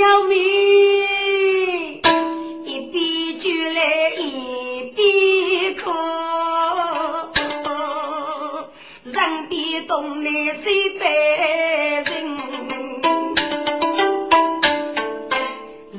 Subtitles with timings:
[0.00, 2.00] 吧，幺妹。
[2.64, 5.90] 一边举来一边哭，
[9.04, 11.04] 人比东南西北
[12.06, 12.38] 人，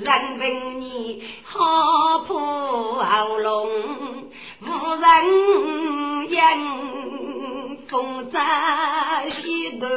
[0.03, 3.69] 人问你好破喉咙，
[4.61, 5.07] 无人
[6.29, 8.39] 应，风在
[9.29, 9.87] 西头，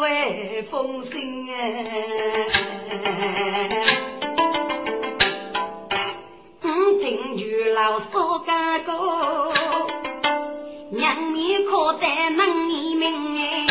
[0.00, 2.46] 为风声哎。
[6.62, 9.52] 五听住老少家歌，
[10.90, 13.66] 娘面可得能一命哎。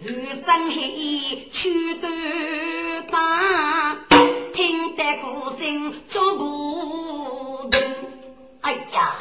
[0.00, 2.12] 雨声黑，曲短
[3.06, 3.96] 打，
[4.52, 7.80] 听得哭声脚步动。
[8.62, 9.14] 哎呀，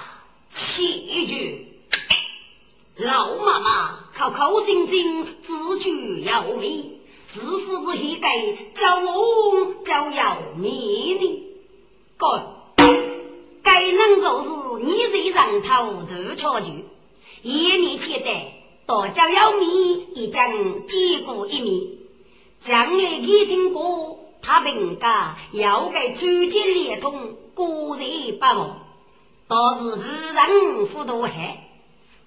[0.49, 1.67] 气句！
[2.97, 6.99] 老妈妈口口声声自居要命。
[7.25, 11.47] 是夫是黑该叫我叫要命呢？
[12.19, 12.27] 该
[13.63, 14.49] 该能做事，
[14.83, 16.85] 你在上头头巧具，
[17.41, 18.53] 一面切得
[18.85, 21.87] 多叫要命，已将见过一面。
[22.63, 28.07] 将来一听过他评价，要该出尽连通，果然
[28.37, 28.81] 不忘。
[29.47, 31.70] 倒是无人糊涂害，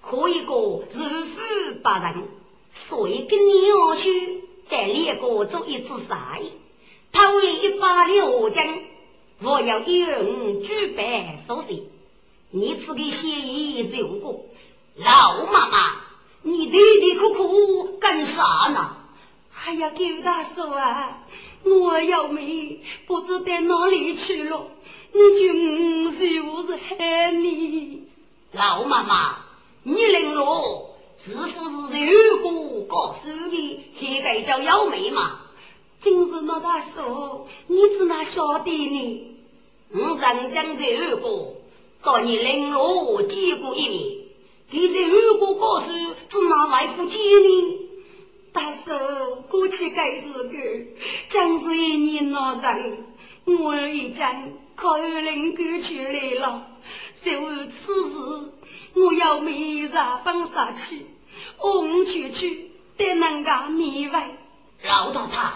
[0.09, 2.23] 可以过如虎八人，
[2.69, 4.43] 所以跟你要去。
[4.67, 6.41] 带两个做一次赛，
[7.11, 8.63] 偷了一把六斤，
[9.43, 11.83] 我要一人举办手续。
[12.49, 14.43] 你此个协议如果
[14.95, 16.01] 老妈妈，
[16.41, 18.41] 你嘀嘀哭哭干啥
[18.73, 18.97] 呢？
[19.51, 21.19] 还要给大叔啊！
[21.63, 24.65] 我要命，不知到哪里去了。
[25.11, 28.07] 你就是不是害你？
[28.51, 29.44] 老妈妈，
[29.85, 30.89] 你领路。
[31.17, 35.39] 似乎是有个告诉的，还该叫幺妹嘛？
[36.01, 39.37] 真是那大叔，你怎哪晓得呢？
[39.93, 41.53] 我曾经在二哥，
[42.03, 44.25] 到你领路见过一面。
[44.71, 45.93] 你在二哥告诉，
[46.27, 47.79] 怎哪来福见呢？
[48.51, 48.91] 大叔，
[49.49, 50.57] 过去该是个，
[51.29, 53.05] 将是一年老人，
[53.45, 54.25] 我已经
[54.75, 56.67] 靠邻居去来了。
[57.23, 57.31] 就
[57.67, 58.51] 此事。
[58.95, 59.89] 我要每日
[60.23, 61.05] 放下去，
[61.57, 64.29] 红去去得能个明白。
[64.83, 65.51] 老太太，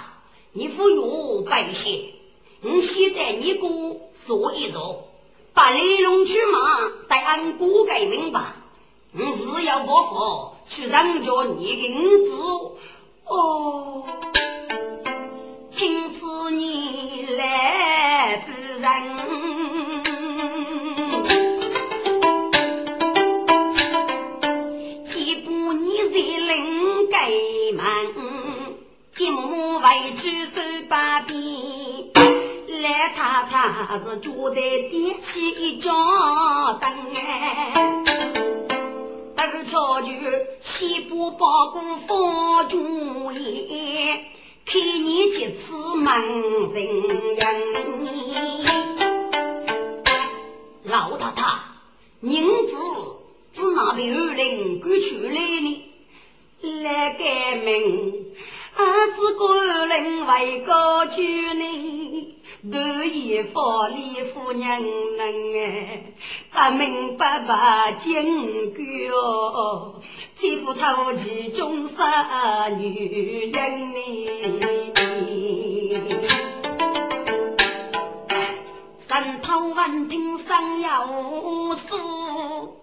[0.52, 2.14] 你不用白些，
[2.62, 3.68] 我先带你哥
[4.14, 5.08] 说一说，
[5.54, 6.60] 把来龙去脉
[7.08, 8.42] 带俺哥给明白。
[9.14, 12.32] 我是要不服，去让着你给我知
[13.26, 14.04] 哦。
[15.76, 18.52] 听此你来夫
[18.82, 19.59] 人。
[29.80, 30.60] 金木委屈手
[30.90, 32.12] 把柄，
[32.82, 34.56] 来太太是觉得
[34.90, 35.94] 点起一盏
[36.82, 38.04] 灯哎。
[39.38, 40.20] 都朝去
[40.60, 44.20] 西部报国方主意，
[44.66, 46.14] 看你几次门
[46.74, 46.76] 人
[47.38, 47.46] 人。
[50.84, 51.58] 老太太，
[52.20, 52.76] 您子
[53.52, 55.86] 自哪边二领赶出来呢？
[56.84, 58.26] 来改名，
[58.76, 59.69] 儿子官
[60.00, 61.22] 人为高举
[61.54, 62.36] 呢。
[62.72, 65.24] 独一法理夫人人
[65.58, 66.04] 哎，
[66.52, 69.96] 不明白白金句哦，
[70.36, 74.00] 欺负投机中杀女人呢。
[78.98, 82.78] 三头闻听上有书，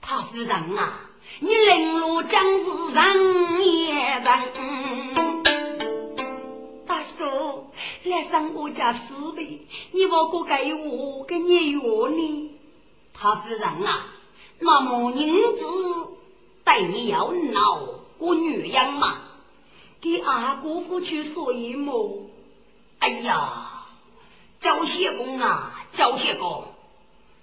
[0.00, 1.00] 他夫人啊，
[1.40, 5.31] 你领路将士人也人。
[7.02, 7.70] 叔，
[8.04, 12.50] 来上我家四辈，你我哥给我给你约呢。
[13.12, 14.06] 他夫人啊，
[14.58, 15.66] 那么银子
[16.64, 17.78] 对你要闹
[18.18, 19.18] 个女人嘛？
[20.00, 22.30] 给阿姑父去说一么？
[22.98, 23.86] 哎呀，
[24.58, 26.64] 赵谢公啊，赵谢公，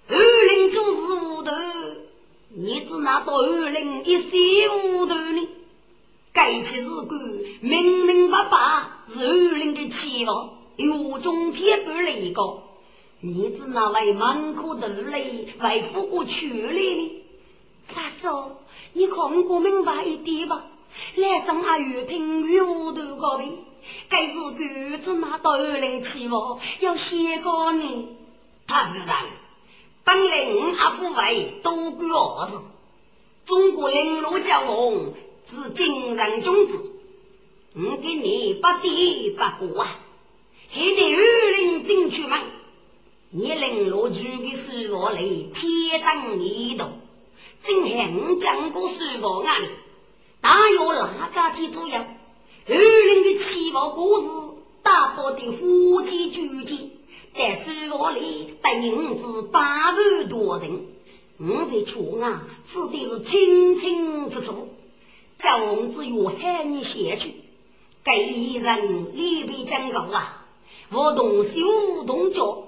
[0.08, 1.52] 二令做事无头，
[2.48, 5.48] 你只拿到二令一些无头呢？
[6.32, 7.14] 该起事故
[7.60, 8.58] 明明白白
[9.08, 12.62] 是二令的期望，有中铁板了一个，
[13.20, 17.22] 你只那为满口头泪为父过去了呢？
[17.92, 18.60] 大嫂，
[18.92, 20.64] 你看我明白一点吧。
[21.16, 23.58] 来生阿玉听玉无头高明，
[24.08, 28.08] 该是故只拿到二令期望要写个呢。
[28.68, 29.24] 他不然，
[30.04, 32.56] 本令阿父为多管二事，
[33.44, 35.12] 中国领路交红。
[35.50, 36.92] 是金人君子，
[37.74, 39.98] 我给你不敌不过啊！
[40.70, 42.38] 还得二零进去嘛？
[43.30, 46.92] 你领路去的书房里，天灯一动，
[47.64, 49.66] 正害我讲过书房啊里，
[50.40, 51.96] 大约哪个天左右？
[51.96, 54.28] 二零的期望故事，
[54.84, 56.92] 大包的夫妻聚集，
[57.34, 60.86] 在书房里等子八万多人，
[61.38, 64.68] 我在床啊，指的是清清楚楚。
[65.40, 67.34] 叫王子越喊你下去，
[68.04, 70.46] 给一人立碑讲告啊！
[70.90, 72.64] 我动手动脚，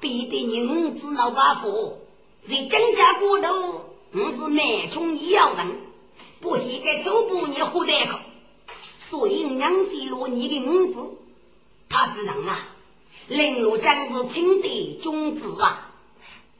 [0.00, 1.96] 逼得你子老把火，
[2.42, 5.66] 在江家过头，我是蛮穷一样人，
[6.40, 8.18] 不应该走步你活得口，
[8.98, 11.12] 所以娘西罗你的五子，
[11.88, 12.68] 他夫人啊，
[13.28, 15.90] 林罗将是清的君子啊！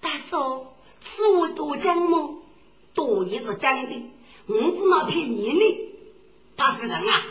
[0.00, 2.36] 大嫂，此话多讲么？
[2.94, 4.10] 多也是讲的。
[4.52, 5.78] 我只那骗你呢，
[6.56, 7.22] 他是人啊！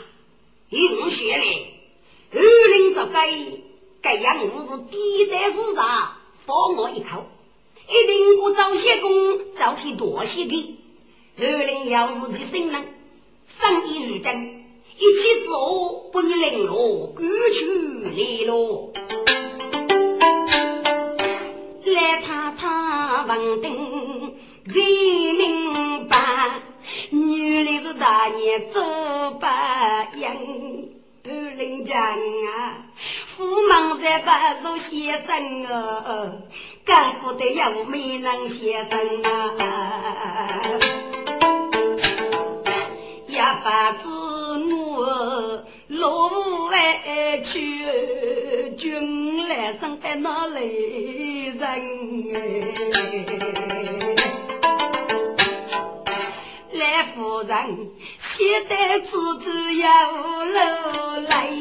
[0.70, 1.74] 一五血嘞，
[2.32, 3.30] 二零这该
[4.02, 7.26] 该样我是地在市场放我一口，
[7.90, 10.78] 一定我找些工，找去多些的。
[11.38, 12.88] 二零要是去生人，
[13.46, 14.64] 生意如真，
[14.98, 17.66] 一起走不你领路，赶去
[18.06, 18.94] 来喽！
[21.84, 24.38] 来太太稳定，
[24.70, 24.80] 才
[25.38, 26.62] 明白。
[27.12, 29.48] 女的是大年做白
[30.18, 30.36] 样，
[31.26, 32.86] 二林江啊，
[33.26, 36.42] 父忙在白手先生哦，
[36.86, 40.48] 干活的要没能先生啊，
[43.28, 47.86] 一把子我路外去，
[48.78, 51.60] 军来生在哪里人？
[56.80, 60.12] 来夫人，现在子子要
[60.46, 60.52] 路
[61.28, 61.52] 来，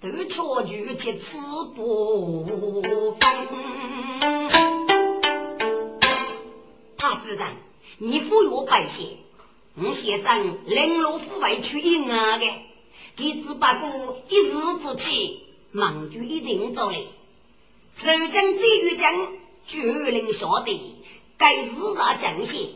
[0.00, 1.36] 都错举去吃
[1.76, 2.46] 不
[3.20, 3.30] 分。
[6.96, 7.46] 他夫人，
[7.98, 9.18] 你抚育百姓，
[9.74, 12.46] 我先生领路府外去应啊的，
[13.14, 16.96] 给只不过一时之气，忙就一定走了。
[17.94, 19.28] 周将这一将，
[19.66, 20.80] 绝令晓得，
[21.36, 22.70] 该是啥正线。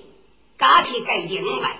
[0.59, 1.79] 家庭改进来，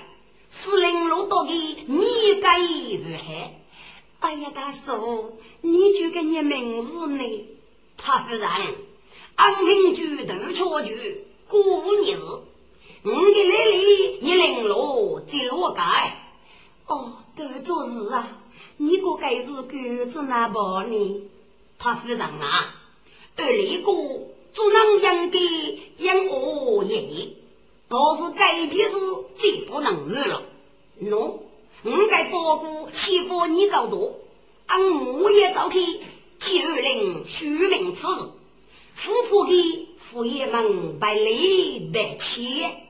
[0.51, 1.53] 是领路到底
[1.87, 3.51] 你该如何？
[4.21, 5.33] 哎呀，大叔，
[5.63, 7.47] 你就给你名字呢？
[7.97, 8.49] 他夫人，
[9.35, 12.43] 安平居头错局过日子，
[13.03, 16.25] 我的来历你领路记录改。
[16.87, 18.39] 哦，都做事啊！
[18.77, 21.23] 你个该是狗子那包呢？
[21.79, 22.75] 他夫人啊，
[23.37, 23.93] 二里哥
[24.53, 27.35] 做南阳的养我爷
[27.91, 27.97] 爷。
[27.97, 28.97] 我是该天是
[29.37, 30.43] 最不能干了，
[31.01, 31.39] 喏，
[31.83, 34.15] 我该包谷欺负你够多，
[34.67, 35.79] 俺我也早去
[36.39, 38.29] 九零虚名此事，
[38.95, 42.83] 富婆的富爷们百里得钱，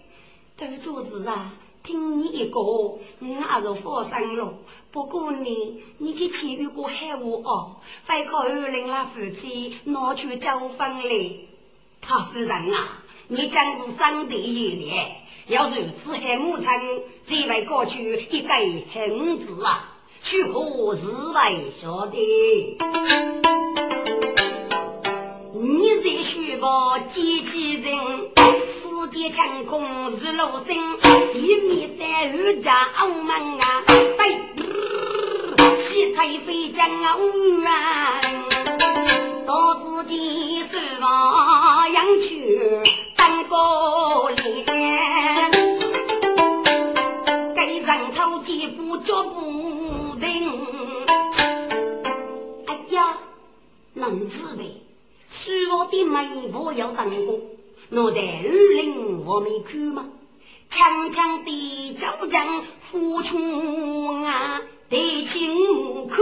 [0.56, 2.98] 都做事啊，听你一个，我
[3.46, 4.54] 还是放心了。
[4.90, 11.36] 不过呢，你去签约过海我哦，非靠二零那夫妻拿去交婚来。
[12.00, 16.66] 他夫人啊，你真是上帝有脸，要如此害母亲，
[17.26, 18.48] 这位过去一个
[18.94, 22.78] 恨字啊，许可是为晓得。
[25.52, 27.98] 你在虚报机器人。
[28.66, 30.98] 世界晴空日落星，
[31.34, 33.84] 一面在雨家傲门啊，
[34.16, 34.38] 对，
[35.76, 37.70] 气态飞将远，
[39.46, 42.60] 到自己手房养去
[43.48, 44.64] 高脸，
[47.54, 50.26] 给人头几步脚不停。
[52.66, 53.18] 哎呀，
[53.94, 54.82] 能自呗，
[55.30, 57.40] 虚我的妹我要当过。
[57.90, 58.50] 我在二
[58.82, 60.06] 林我没去吗？
[60.68, 63.38] 强强的招将付出
[64.22, 66.18] 啊，对亲母看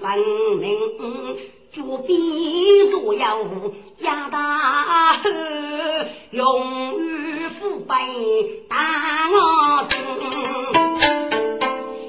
[0.00, 0.18] 分
[0.58, 0.78] 明，
[1.70, 2.18] 脚边
[2.90, 5.30] 所有压大河，
[6.30, 8.08] 永远腐败
[8.68, 9.98] 大我真。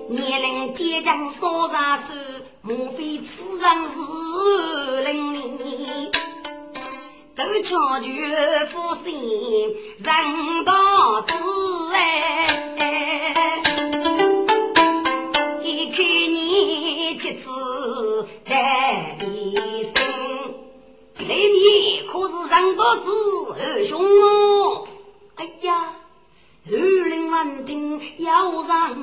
[0.07, 2.13] 年龄坚强少杀手，
[2.61, 3.97] 莫非此人是
[5.03, 6.09] 伶俐？
[7.35, 8.09] 都强求
[8.67, 9.07] 夫心
[9.99, 11.33] 人道子
[11.93, 12.47] 哎，
[15.63, 17.49] 一看你妻子
[18.45, 18.51] 在
[19.18, 19.18] 的心，
[21.47, 23.09] 你可是人道子
[23.59, 24.87] 二兄哦。
[25.35, 25.93] 哎呀，
[26.69, 28.97] 二人闻听要上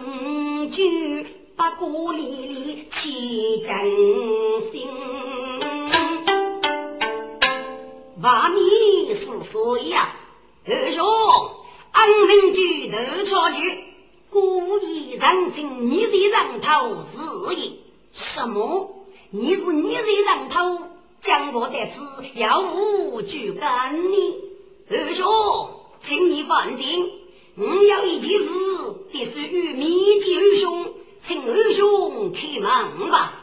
[0.70, 1.26] 去，
[1.56, 4.86] 把锅里里起真心。
[8.22, 10.10] 外面是谁呀？
[10.66, 11.06] 二兄，
[11.92, 13.84] 俺邻居都巧女，
[14.30, 17.72] 故意让进你的人头是也？
[18.12, 19.06] 什么？
[19.30, 20.82] 你是你的人头？
[21.26, 24.36] 讲过的次要无惧跟你。
[24.88, 25.26] 二兄，
[25.98, 27.10] 请你放心，
[27.56, 28.48] 我有一件事
[29.10, 33.34] 必须与密接二兄，请二兄开门吧。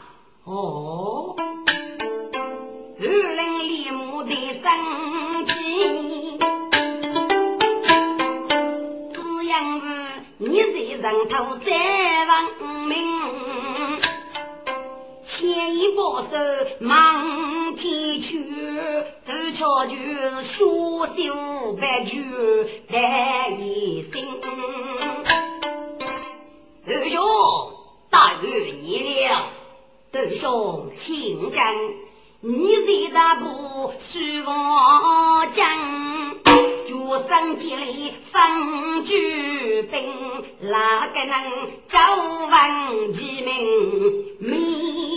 [0.44, 1.36] 哦。
[2.98, 6.38] 二人立马的生气，
[9.12, 9.20] 只
[10.38, 11.70] 因是你在人头再
[12.24, 12.32] 闻
[12.88, 12.96] 名，
[15.26, 16.36] 先一把手
[16.80, 17.53] 忙
[18.20, 18.44] 去，
[19.26, 20.64] 都瞧就是血
[21.16, 22.24] 秀白驹
[22.88, 24.26] 来一心。
[26.86, 27.22] 二兄，
[28.10, 29.46] 大约你了，
[30.12, 31.64] 二兄请讲。
[32.40, 32.68] 你
[33.08, 35.66] 在大步须望将，
[36.94, 37.84] 就生起来
[38.22, 40.14] 分居兵，
[40.60, 44.36] 哪个能叫闻其名？
[44.38, 44.56] 没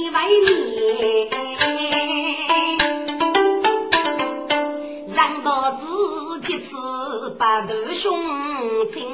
[0.09, 1.29] 为名，
[5.05, 5.85] 人道知
[6.41, 6.75] 其次，
[7.37, 8.17] 不图兄
[8.89, 9.07] 情。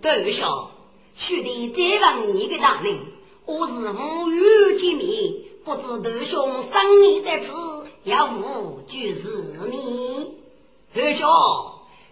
[0.00, 0.70] 对兄，
[1.14, 3.00] 兄弟再问你个大名，
[3.44, 7.52] 我是无缘见面，不知对兄生意在此。
[8.04, 10.34] 要我就是你。
[10.94, 11.28] 二兄，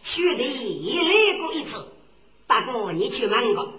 [0.03, 1.87] 兄弟也来过一次，
[2.47, 3.73] 不过你去问过，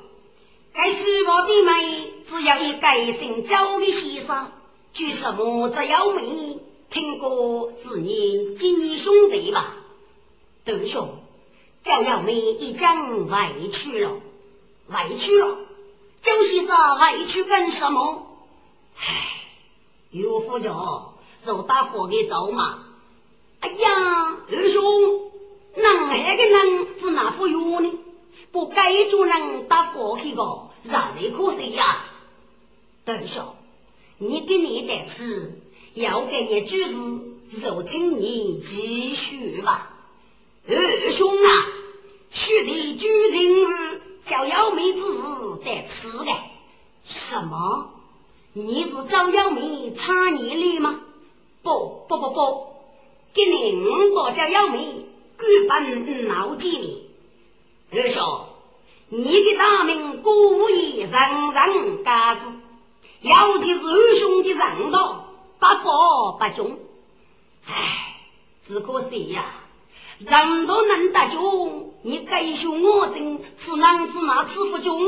[0.74, 4.52] 该书房的妹只要一改姓交的先生，
[4.94, 6.60] 据什么这妖妹？
[6.90, 9.76] 听过是你今年兄弟吧？
[10.66, 11.18] 二兄，
[11.84, 14.22] 焦妖妹已经外去了，
[14.88, 15.58] 外去了。
[16.22, 18.28] 江先生委屈干什么？
[18.96, 19.42] 唉，
[20.12, 21.13] 有副叫
[21.46, 22.80] 受大火给着嘛。
[23.60, 25.32] 哎呀，二兄，
[25.76, 27.92] 男孩的人是哪副药呢？
[28.52, 32.06] 不该做人打火去个，让人可惜呀。
[33.06, 33.56] 二兄，
[34.18, 35.60] 你给你的吃
[35.94, 39.92] 要给你主子，就请你继续吧。
[40.68, 41.50] 二兄啊，
[42.30, 45.22] 须得主人叫幺妹子是
[45.64, 46.32] 得吃的，
[47.04, 47.90] 什么？
[48.54, 51.02] 你是招幺妹差你的吗？
[51.64, 52.68] 不不不不，
[53.34, 55.06] 给你五个叫幺妹，
[55.38, 56.98] 根本闹见面。
[57.94, 58.22] 二兄，
[59.08, 62.48] 你的大名故意人人皆知，
[63.22, 65.26] 尤其是二兄的人道
[65.58, 66.80] 不法不忠。
[67.66, 68.18] 唉，
[68.62, 69.46] 只可惜呀，
[70.20, 71.94] 人都能得救。
[72.02, 75.00] 你该兄我真是男子那此不忠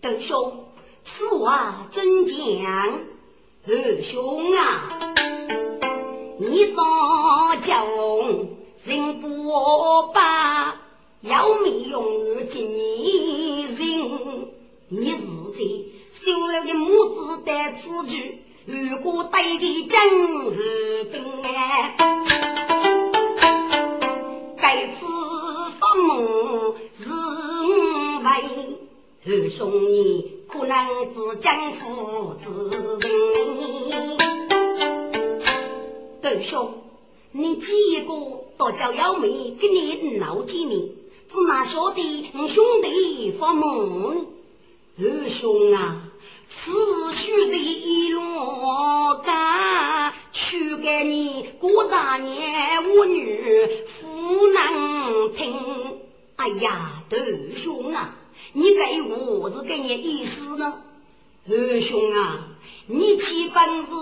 [0.00, 0.66] 弟兄，
[1.04, 2.98] 此话怎讲？
[3.70, 4.88] 二兄啊，
[6.38, 7.84] 你当家
[8.86, 10.80] 人不把，
[11.20, 14.48] 要命用几年人，
[14.88, 21.94] 你自己修了个母子的子句，如果对的真是平安，
[24.56, 25.04] 该次
[25.78, 27.10] 发梦是
[28.24, 28.28] 为。
[29.26, 30.74] 二兄你可能
[31.12, 34.16] 是江湖之人，
[36.22, 36.72] 二兄，
[37.32, 38.14] 你几个
[38.56, 40.88] 到叫幺妹跟你闹见面，
[41.28, 44.26] 只那晓得你兄弟发梦。
[44.98, 46.08] 二兄啊，
[46.48, 53.68] 此许的一罗干，许给你过大年，我女
[54.00, 55.98] 不能听。
[56.36, 58.14] 哎呀，二兄啊！
[58.58, 60.82] 你给我是给你意思呢，
[61.48, 62.48] 二兄啊，
[62.86, 63.92] 你起本事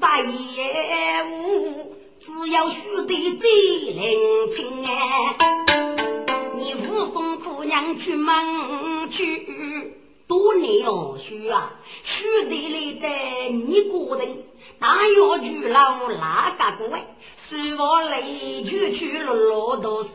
[0.00, 3.50] 百业务，只要学得最
[3.92, 5.36] 灵清哎，
[6.54, 9.94] 你护送姑娘去门去，
[10.26, 13.08] 多年哦学啊，学得来的
[13.50, 14.44] 你个人，
[14.78, 18.22] 大要去老哪个怪，是我来
[18.64, 20.14] 去去落落都收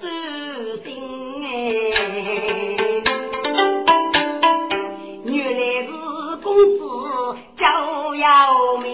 [0.83, 2.70] 心哎。
[7.61, 8.91] 叫姚明，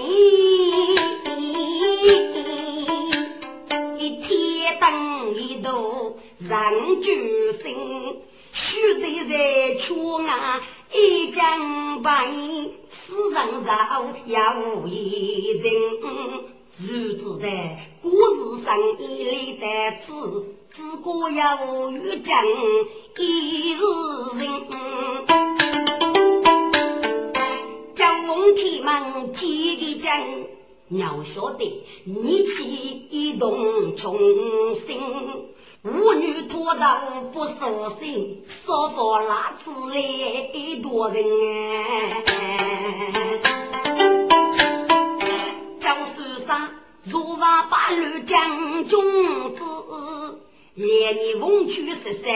[3.97, 8.19] 一天等一度人决心，
[8.51, 10.59] 须得在窗外
[10.93, 12.27] 一将白，
[12.89, 15.73] 此人少也无一人。
[16.77, 17.47] 如此的
[18.01, 19.65] 故事上一里的
[20.01, 22.35] 字，只顾要遇见
[23.17, 23.77] 一日
[24.43, 25.86] 人。
[28.27, 30.21] 将翁天门几个讲，
[30.89, 34.19] 要晓得你气动重
[34.73, 34.99] 心，
[35.81, 41.23] 妇女拖到不守信，说法拉子来多人
[42.27, 43.39] 哎。
[45.79, 46.69] 江苏上
[47.03, 49.63] 如万八路将军子，
[50.73, 52.29] 连你翁去十三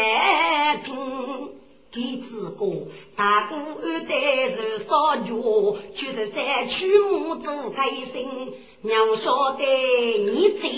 [0.86, 1.61] 平。
[1.92, 5.34] 弟子哥，大哥二代是少脚，
[5.94, 8.54] 就是三曲母做开心。
[8.80, 10.70] 娘晓得你在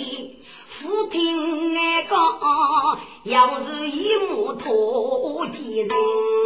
[0.65, 5.89] 福听俺讲，要是一母托几人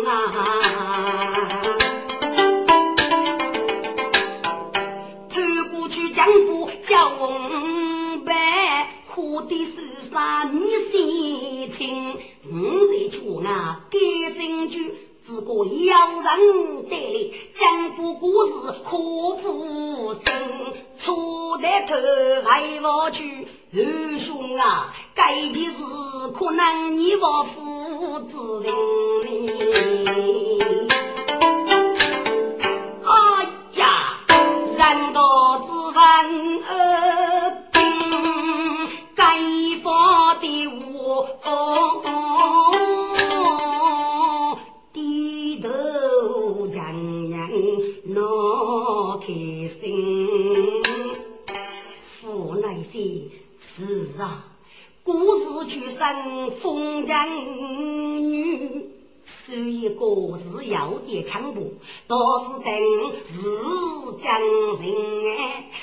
[0.05, 0.33] 啊？
[5.29, 8.96] 偷过去江不叫红白。
[9.17, 12.17] 我的手上你心情，
[12.51, 13.97] 五岁出啊，改
[14.29, 18.53] 新居，自个要人带来，讲不故事
[18.85, 18.97] 可
[19.41, 20.23] 不生，
[20.95, 21.95] 错在头
[22.45, 25.81] 还我去，二兄啊，该的事
[26.33, 29.66] 可能你我父子人。
[55.97, 57.15] 生风尘
[58.21, 58.89] 女。
[59.25, 61.63] 是一个是有点强迫，
[62.07, 62.71] 倒是等
[63.25, 63.43] 是
[64.23, 64.39] 将
[64.79, 64.85] 人。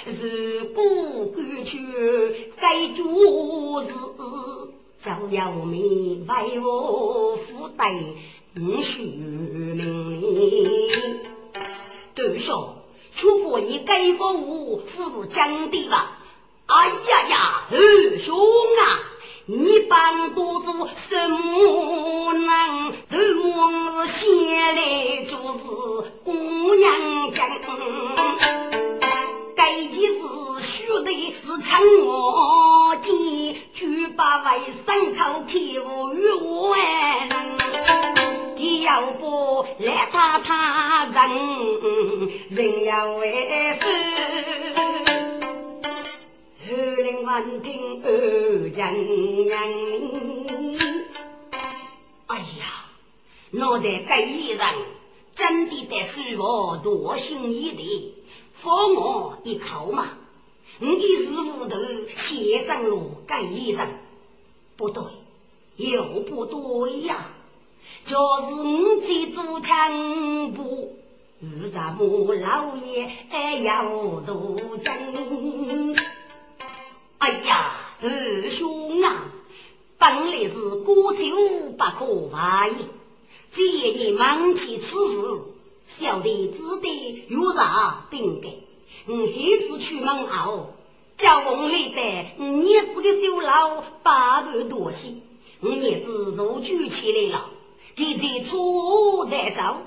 [0.06, 1.78] 如果过去
[2.58, 3.92] 该做事，
[4.98, 7.94] 就要命为我负担
[8.56, 11.20] 五十命令。
[12.14, 12.76] 对说，
[13.14, 16.18] 除非你该放我父是讲的吧？
[16.66, 19.02] 哎呀呀，二兄啊！
[19.46, 22.92] 你帮多做什么能？
[23.10, 27.46] 头我是先来做事，姑娘讲，
[29.54, 36.74] 该件事须得是趁我急，就把外甥口开无与我
[38.56, 41.12] 你要不来他他人，
[42.48, 45.03] 人要为首。
[46.76, 49.58] 二零万听二将人，
[52.26, 52.86] 哎呀，
[53.52, 54.58] 脑袋盖一人，
[55.36, 58.14] 真的得是我多心一的，
[58.52, 60.18] 放我一口嘛！
[60.80, 61.78] 你一时糊涂，
[62.16, 63.88] 写上了盖一人，
[64.76, 65.04] 不对，
[65.76, 67.30] 又不对呀！
[68.04, 70.98] 就是你在做强部，
[71.40, 73.84] 为什么老爷要
[74.22, 75.94] 多争？
[77.24, 79.24] 哎呀，大兄啊，
[79.96, 81.24] 本来是孤酒
[81.70, 82.84] 不可怀疑，
[83.50, 85.40] 既然你忘记此事，
[85.86, 88.50] 小弟只得如啥并改。
[89.06, 90.74] 我孩子出门后，
[91.16, 95.14] 叫翁里的我儿子的小老把头多些，
[95.60, 97.46] 我儿子如举起来了，
[97.96, 99.78] 给在错带走。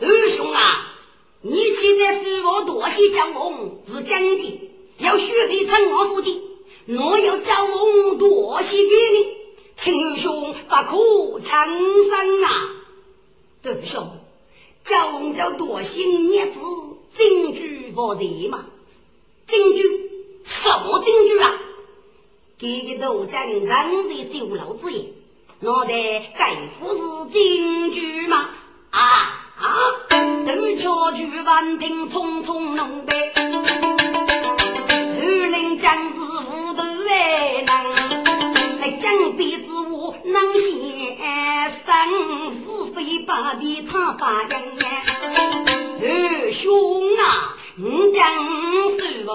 [0.00, 0.92] 二兄啊，
[1.40, 6.42] 你现在是我多些叫翁是真的，要学的称我书记，
[6.86, 9.26] 若要叫翁多些给你，
[9.74, 12.50] 请兄不可长生啊！
[13.62, 14.10] 二兄，
[14.84, 16.60] 叫翁叫多些儿子。
[17.14, 18.66] 证据不在嘛？
[19.46, 20.10] 证据
[20.44, 21.52] 什么证据啊？
[22.58, 25.06] 给个都讲刚才修楼之言，
[25.60, 25.90] 脑袋
[26.36, 26.98] 该不是
[27.32, 28.50] 证据吗？
[28.90, 29.00] 啊
[29.56, 29.66] 啊！
[30.46, 33.14] 都瞧句万听匆匆弄得，
[35.54, 37.70] 二令将士无头为能，
[38.80, 41.16] 来讲鼻子我能先
[41.70, 41.78] 生
[42.50, 44.84] 是非把的他把人呀。
[46.02, 46.74] 二兄
[47.18, 48.26] 啊，你讲
[48.98, 49.32] 实话，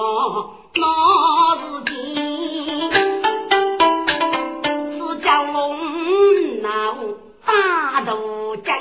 [0.75, 0.83] 那
[1.55, 2.91] 是情，
[4.91, 5.73] 是叫我
[6.61, 6.97] 闹
[7.45, 8.77] 大头将，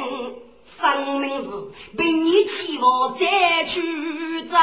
[0.64, 1.48] 分明是
[1.96, 2.84] 被你欺负
[3.16, 4.56] 再去走。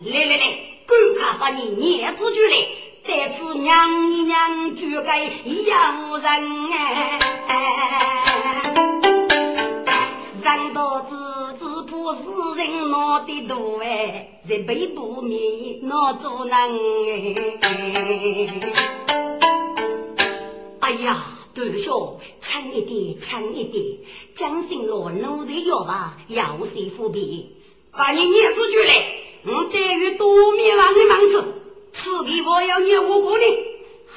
[0.00, 2.54] 来来来，我可把你撵出去了！
[3.04, 7.18] 这次娘一娘就该一样人哎。
[10.44, 11.16] 人头子
[11.58, 12.20] 只怕是
[12.60, 16.54] 人闹的多哎，在背不面闹做人
[20.80, 20.90] 哎。
[21.02, 21.24] 呀，
[21.54, 23.98] 大小吃一点，吃一点，
[24.34, 27.46] 将心落奴的药吧，药水敷遍，
[27.92, 28.92] 把你撵出去了。
[29.44, 31.44] 我待遇多灭亡的忙子，
[31.92, 33.44] 此地我要你我过你。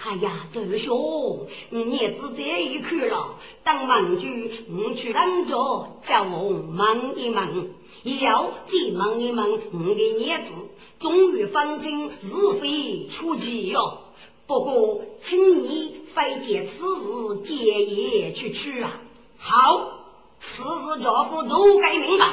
[0.05, 7.67] 哎呀，德兄，你儿子这一去了，当忙去，我去当着叫我忙一忙，
[8.03, 10.51] 也要再忙一忙，我的儿子
[10.99, 13.99] 终于方清是非出奇哟。
[14.45, 19.01] 不过，请你非借此事借业去取啊。
[19.39, 20.05] 好，
[20.38, 22.27] 此事家父早该明白。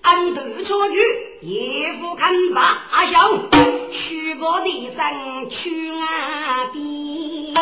[0.00, 0.98] 安度错局，
[1.44, 3.32] 一副看罢笑，
[3.90, 7.52] 虚报地上去岸边，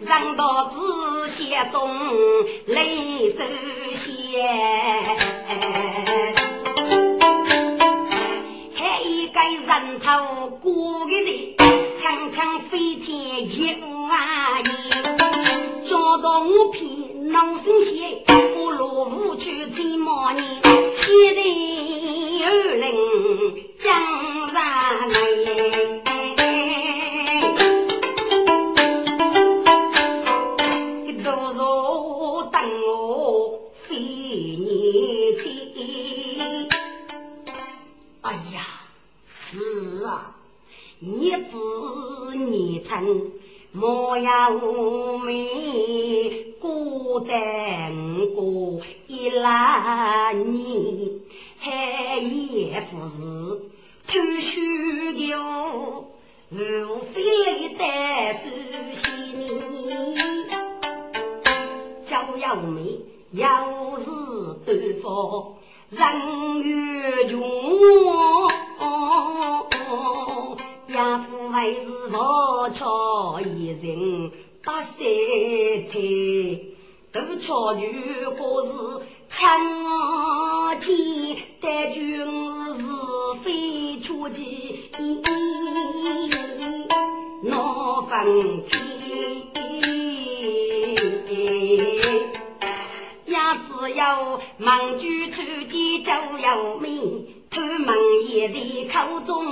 [0.00, 1.88] 让到子写送
[2.66, 3.42] 泪手
[3.94, 4.46] 写，
[8.74, 11.54] 还一个人头过个人，
[11.96, 13.78] 长长飞天一
[14.10, 14.90] 万亿，
[15.88, 17.09] 找到我偏。
[17.30, 18.24] 能生些，
[18.56, 20.44] 我落户去追毛年，
[20.92, 23.94] 先得二零江
[24.52, 25.10] 山来。
[31.22, 35.46] 多少等我飞年去。
[38.22, 38.66] 哎呀，
[39.24, 40.34] 是啊，
[41.00, 41.56] 日子
[42.34, 43.06] 年长。
[43.72, 44.50] 莫要
[45.24, 47.94] 美，孤单
[48.34, 51.10] 过一两年，
[51.58, 53.60] 还也不是
[54.08, 55.36] 偷虚的，
[56.50, 58.48] 无非来得手
[58.92, 59.06] 心
[59.40, 59.46] 里。
[62.04, 62.98] 叫要美，
[63.30, 64.10] 要是
[64.66, 65.54] 对方
[65.90, 67.40] 人越穷。
[71.60, 74.32] 还是我巧一人，
[74.64, 74.96] 把三
[75.92, 76.72] 腿
[77.12, 77.82] 都巧就
[78.30, 78.68] 可是
[79.28, 79.60] 枪
[80.78, 80.96] 剑，
[81.60, 82.24] 但君
[82.74, 82.82] 是
[83.42, 84.90] 非出奇，
[87.42, 87.52] 难
[88.08, 88.78] 分开。
[93.26, 97.39] 也只有忙居出见就要命。
[97.50, 97.96] 偷门
[98.28, 99.44] 也的口中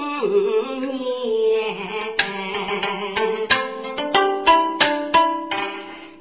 [0.87, 1.77] 言，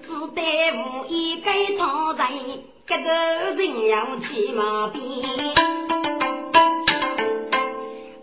[0.01, 0.41] 只得
[0.73, 3.11] 无意该讨人，这个
[3.53, 5.23] 人要起毛病，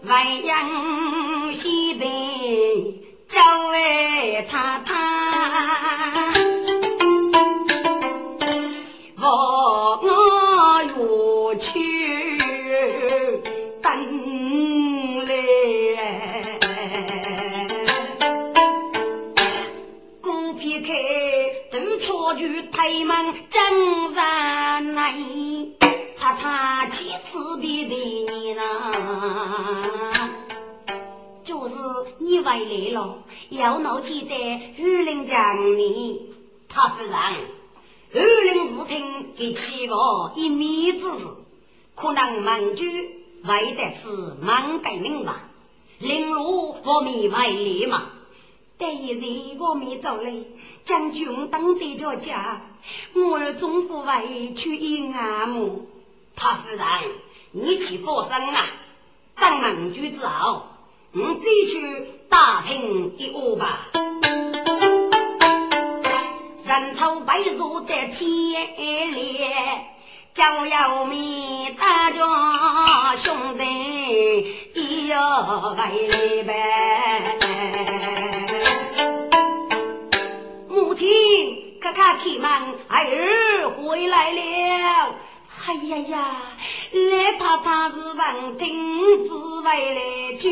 [0.03, 2.05] 万样西的
[3.29, 6.33] 叫为他他，
[9.17, 11.94] 我我有去。
[22.45, 23.63] 都错去推门江
[24.13, 25.15] 山来，
[26.17, 28.63] 怕他几次别的你呢？
[31.47, 31.75] 不是
[32.19, 34.35] 你回来了，要闹记得
[34.77, 36.31] 玉林讲你，
[36.69, 37.13] 他夫人，
[38.13, 39.95] 玉林是听给欺负
[40.37, 41.29] 一面之事，
[41.95, 44.09] 可能盟主为的是
[44.43, 45.49] 忙改名吧？
[45.99, 48.03] 林路我米回来嘛？
[48.87, 50.31] 但一日我没走来，
[50.85, 52.61] 将军当得着家，
[53.15, 55.89] 我儿总不为去一阿母。
[56.37, 56.79] 他夫人，
[57.53, 58.63] 你去佛山啊？
[59.37, 60.67] 当盟主之后，
[61.15, 63.89] 我再去打听一窝吧。
[66.67, 69.51] 人头白入的天烈，
[70.35, 77.44] 就要命大家兄弟要回来呗。
[81.05, 82.51] 母亲，看看开门，
[82.89, 84.41] 孩儿回来了。
[85.67, 86.37] 哎呀呀，
[86.93, 90.49] 来太太是文定之外来住，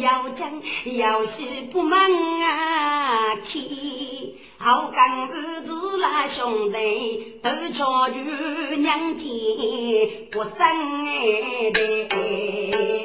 [0.00, 0.62] 要讲
[0.96, 1.42] 要是
[1.72, 1.98] 不忙
[2.40, 9.26] 啊，去好干儿子啦兄弟都叫与娘家
[10.30, 10.54] 不生
[11.72, 13.04] 的。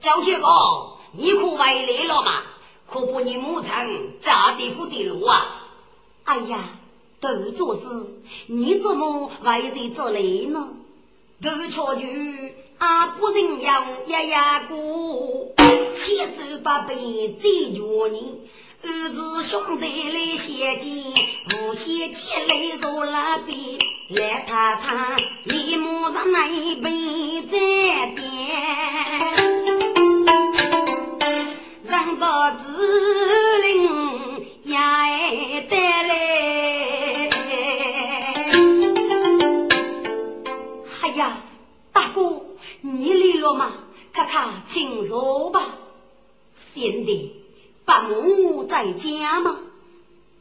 [0.00, 2.42] 赵七公，你可回来了吗？
[2.90, 3.72] 可把你母亲
[4.20, 5.68] 家地府的路啊？
[6.24, 6.70] 哎呀！
[7.20, 7.82] 都做事，
[8.46, 10.70] 你怎么为谁做来呢？
[11.42, 15.52] 都巧女阿不人要呀呀过，
[15.94, 18.40] 千手百倍最绝你。
[18.82, 21.12] 儿子兄弟来相见，
[21.60, 27.58] 无相见来坐那边，来太太立马上那一杯再
[28.16, 29.49] 点，
[31.90, 32.68] 让到子
[33.62, 34.76] 林也
[35.68, 37.30] 带来。
[41.16, 41.38] 呀，
[41.92, 42.42] 大哥，
[42.80, 43.72] 你来了吗？
[44.12, 45.74] 看看，请坐吧。
[46.54, 47.42] 贤弟，
[47.84, 49.56] 伯母在家吗？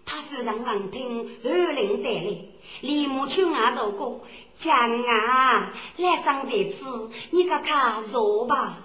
[0.06, 2.38] 他夫人闻听二令带来，
[2.82, 4.22] 立马去外走过。
[4.60, 8.78] 将啊，来上在此，你看看坐吧。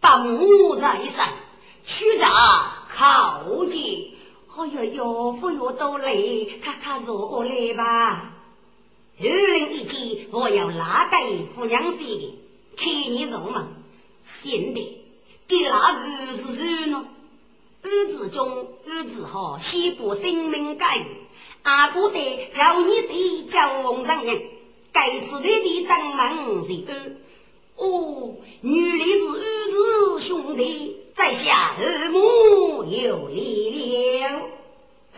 [0.00, 1.26] 伯母在上，
[1.90, 4.14] 屈家靠近。
[4.56, 6.14] 哎呀，要不要都来？
[6.62, 8.32] 看看坐来吧。
[9.18, 12.38] 二人一见，我要拉给夫娘些的，
[12.76, 13.66] 看你入门。
[14.22, 15.04] 现的，
[15.48, 17.04] 给哪个是谁呢？
[17.82, 21.04] 儿子中，儿子好，先把性命改。
[21.62, 24.42] 阿哥的叫你的叫王人人，
[24.92, 27.16] 该次的的当门是二。
[27.84, 34.40] 哦，原来是儿子兄弟，在下二母有礼了。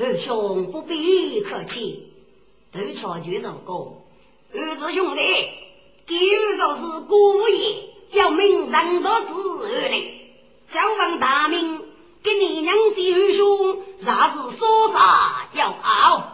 [0.01, 2.09] 二兄不必客气。
[2.73, 4.03] 都巧就如过，
[4.53, 5.21] 儿子兄弟，
[6.05, 9.33] 给予都是故意要命人多子
[9.69, 10.33] 儿嘞。
[10.67, 11.83] 叫问大名，
[12.25, 16.33] 给你娘婿二兄，啥是说啥要熬？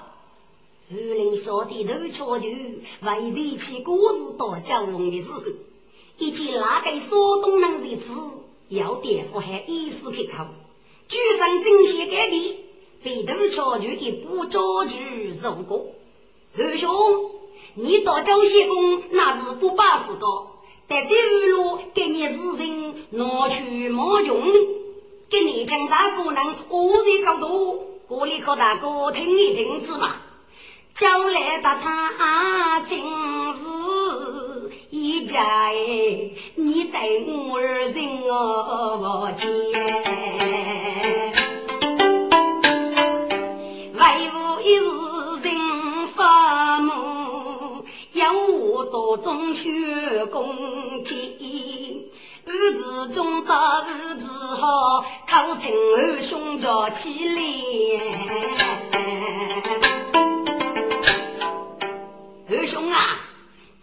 [0.90, 5.42] 二林说的都巧就为提起故事到交往的时候，
[6.16, 8.14] 以及哪个说东人的词，
[8.68, 10.46] 要颠覆还意思开口，
[11.09, 12.57] 举上正邪改变，
[13.02, 15.87] 被都巧就一步着局入过。
[16.59, 17.31] 二兄，
[17.74, 24.42] 你到江西宫那是不败之高，但第二路给你事情拿去冒用，
[25.31, 27.85] 给你江大哥能何日高度？
[28.07, 30.16] 过里和大哥听一听是嘛？
[30.94, 33.64] 将来的他真是
[34.90, 39.48] 一家哎，你对我儿心我见。
[48.90, 49.68] 多种学
[50.27, 52.11] 功体，
[52.46, 57.42] 儿子中大儿子好，考成二兄叫起来。
[62.51, 63.16] 二兄啊，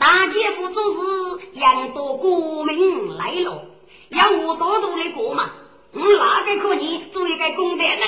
[0.06, 3.65] 大姐夫做事养多国民来了，
[4.10, 5.50] 要我多多的过嘛？
[5.94, 8.06] 我哪个可以做一个公德呢？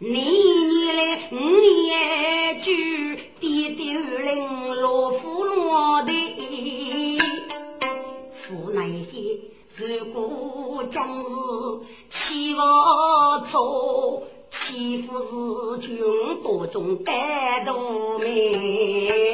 [0.00, 7.20] 你你来，我也举爹爹领老夫落的，
[8.32, 9.38] 父那些
[9.76, 11.28] 如果将是
[12.08, 12.60] 欺负
[13.46, 15.96] 错，欺负是军
[16.42, 19.32] 多中感动美。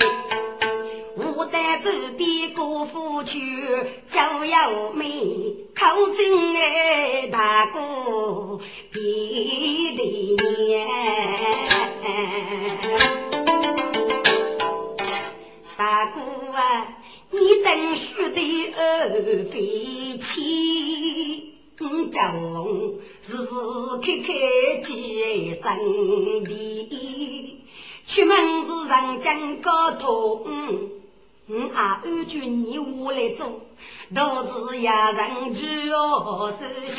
[1.19, 3.41] 我带走边姑父去，
[4.07, 9.01] 叫呀妹靠近哎大哥别
[9.97, 10.87] 的年，
[15.79, 16.21] 大哥
[16.53, 16.99] 啊，
[17.31, 21.55] 你等输的二飞起。
[21.79, 22.33] 嗯，叫
[23.23, 24.29] 时时刻刻
[24.83, 25.55] 记，
[28.07, 30.45] 出门时常将高头。
[30.47, 30.91] 嗯
[31.49, 33.61] 嗯啊，安君你我来做，
[34.13, 36.99] 都是一人居哦首先。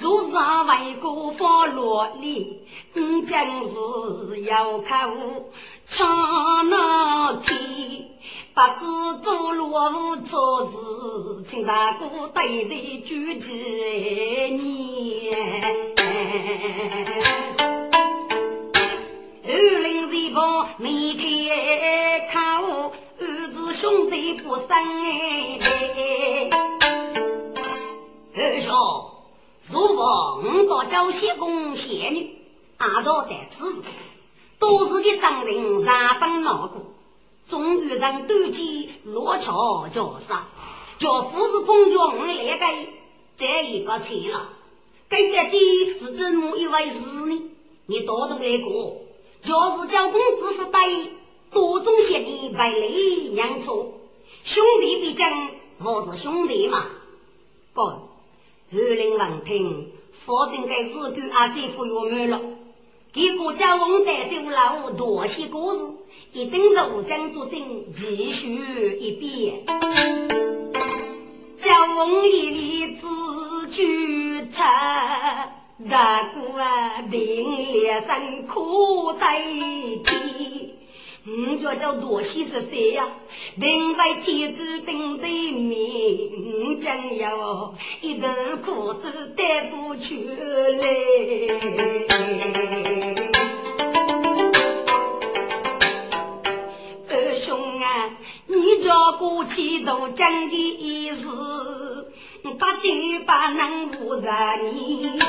[0.00, 0.30] 若是
[0.68, 2.62] 为国放落力，
[2.94, 5.10] 嗯，将是要靠
[5.84, 7.56] 唱那开。
[8.54, 13.52] 不知做落无错事，请大哥对对举几
[14.54, 15.78] 年。
[19.50, 26.50] 二零一八没开口，儿子兄弟不生的。
[28.36, 28.76] 二兄，
[29.72, 32.36] 如果五到交仙公仙女，
[32.76, 33.84] 阿道的此事，
[34.58, 36.82] 都是给商人三分恼过，
[37.48, 40.46] 终于让端基落桥叫杀，
[40.98, 42.92] 叫富士公主来给
[43.34, 44.50] 这一个钱了。
[45.08, 47.50] 给的的是怎么一回事呢？
[47.86, 49.07] 你多多来过。
[49.42, 50.82] 就是叫公子负担
[51.50, 53.94] 多种些的百里娘错，
[54.44, 55.26] 兄弟毕竟
[55.78, 56.86] 我是兄弟嘛。
[57.72, 58.08] 哥，
[58.72, 62.40] 二零闻听，反正该事干阿姐夫约满了，
[63.12, 65.92] 给国家王代修老多些故事，
[66.32, 69.64] 一定是将作证继续一遍。
[71.56, 75.67] 叫王爷里自举菜。
[75.86, 80.70] 大哥啊，定连生苦待天，
[81.24, 83.06] 五叫叫多些是谁呀？
[83.60, 88.28] 定为天子兵的命，将要一头
[88.60, 88.98] 苦手
[89.36, 90.14] 担负出
[90.80, 90.88] 来。
[97.08, 102.10] 二兄啊，你叫过去都讲的意思，
[102.42, 105.20] 不得不能误杀你。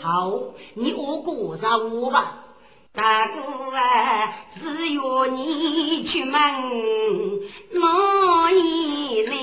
[0.00, 0.30] 好，
[0.74, 2.44] 你我过上我吧，
[2.92, 6.30] 大哥啊，只要你出门
[7.72, 9.34] 哪一来，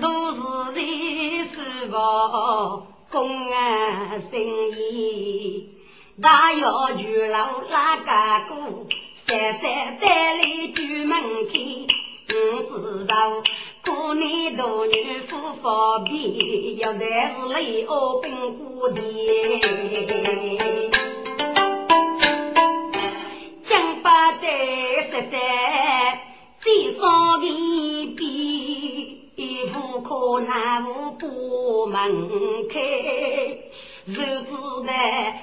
[0.00, 0.40] 都是
[0.74, 0.80] 在
[1.44, 1.94] 师傅
[3.10, 5.68] 公安生意，
[6.22, 8.54] 大要去老拉家哥，
[9.12, 10.42] 三三带来
[10.74, 11.86] 出门去，
[12.28, 13.42] 嗯，知道。
[13.84, 19.02] 过年大女夫方便，要的是雷欧兵过的。
[23.62, 24.48] 江八代
[25.02, 25.38] 十三，
[26.60, 29.30] 最上一笔，
[29.74, 32.80] 户口南无不门开，
[34.06, 34.92] 日子的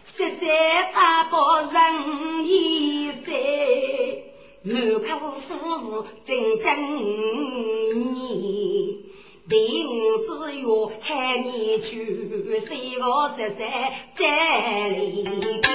[0.03, 0.47] 十三
[0.93, 4.30] 大包人一岁。
[4.63, 6.95] 满口富士真正
[7.95, 9.05] 你，
[9.49, 9.89] 第五
[10.19, 10.63] 只月
[11.01, 12.79] 喊你去，三五
[13.35, 13.57] 十三
[14.13, 15.65] 在里边。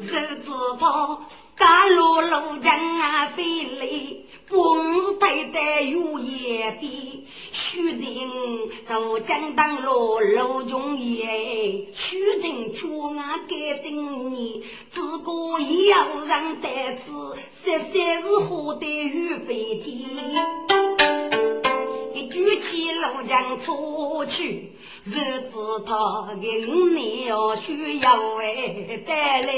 [0.00, 1.24] 谁知道
[1.56, 3.88] 大路路江啊飞来。
[4.48, 4.56] 本
[5.00, 7.25] 是对待有眼比，
[7.56, 8.28] 须定
[8.86, 17.12] 都江当落路中也，须定出俺该心你，自古也要让得知，
[17.50, 17.90] 十三
[18.20, 19.96] 是何得与飞天？
[22.12, 24.72] 一举起路江出去，
[25.04, 29.52] 日子他给你要需要为带来。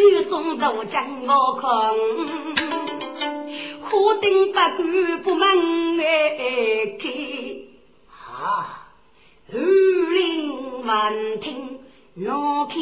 [0.00, 1.70] 雨送豆将我看，
[3.80, 4.76] 火灯不关
[5.22, 7.08] 不门哎开。
[8.08, 8.88] 啊，
[9.52, 11.80] 二林闻听
[12.14, 12.74] 闹开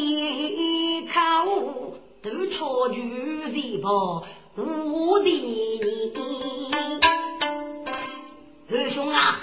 [1.13, 4.23] 口，都抄句谁报
[4.55, 6.11] 我的你？
[8.71, 9.39] 二兄啊，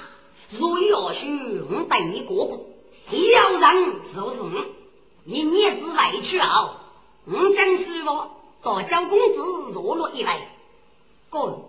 [0.59, 1.27] 若要许
[1.70, 2.66] 我带你过过，
[3.11, 4.51] 要让就是我，
[5.24, 6.83] 你孽子委屈啊！
[7.29, 8.29] 我将师傅
[8.62, 10.31] 到教公子弱落一位，
[11.29, 11.64] 哥，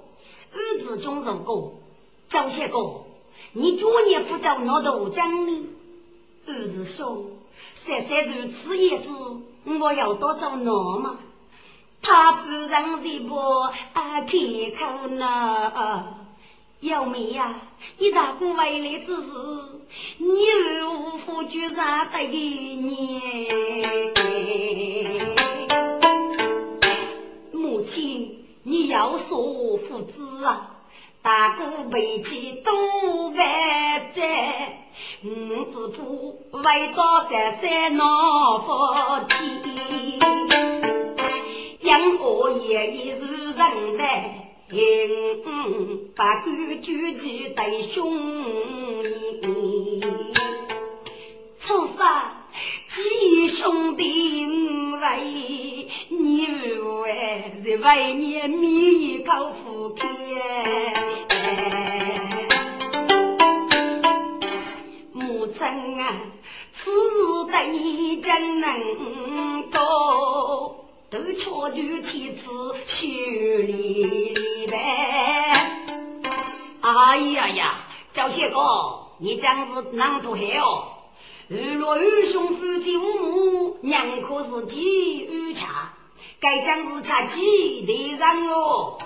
[0.53, 1.71] 儿子中如哥，
[2.29, 3.05] 教些哥，
[3.53, 5.65] 你昨年夫教那都讲呢？
[6.45, 7.25] 儿子说
[7.73, 9.11] ：“三三如此也子，
[9.65, 11.17] 我要多做哪吗？
[12.03, 12.69] 他夫人
[13.03, 14.27] 这不啊开
[14.77, 16.13] 口呢？
[16.81, 17.55] 要妹呀，
[17.97, 19.31] 你大哥回来之时，
[20.19, 20.27] 你
[20.85, 23.19] 无福居上得你。
[27.87, 30.75] 亲，你要说父子啊，
[31.21, 34.89] 大哥背起东万寨，
[35.23, 38.69] 五子铺为到山山闹福
[39.29, 40.19] 天，
[41.79, 48.43] 养我爷爷是人来，嗯，把规矩记得兄
[49.41, 50.01] 弟，
[51.57, 52.33] 初三。
[52.87, 56.47] 几兄弟五位，你
[57.01, 60.07] 为是为年米口福开。
[65.13, 65.65] 母亲
[66.01, 66.13] 啊，
[66.71, 66.91] 此
[67.47, 70.83] 对你怎能够？
[71.09, 72.51] 都巧女妻子
[72.85, 74.35] 修理
[74.69, 74.75] 呗。
[76.81, 77.75] 哎呀呀，
[78.11, 80.96] 赵谢哥，你这样子能做黑哦？
[81.49, 85.93] 二老二兄夫妻五母，娘可是几二恰，
[86.41, 88.97] 该将是恰几的人哦。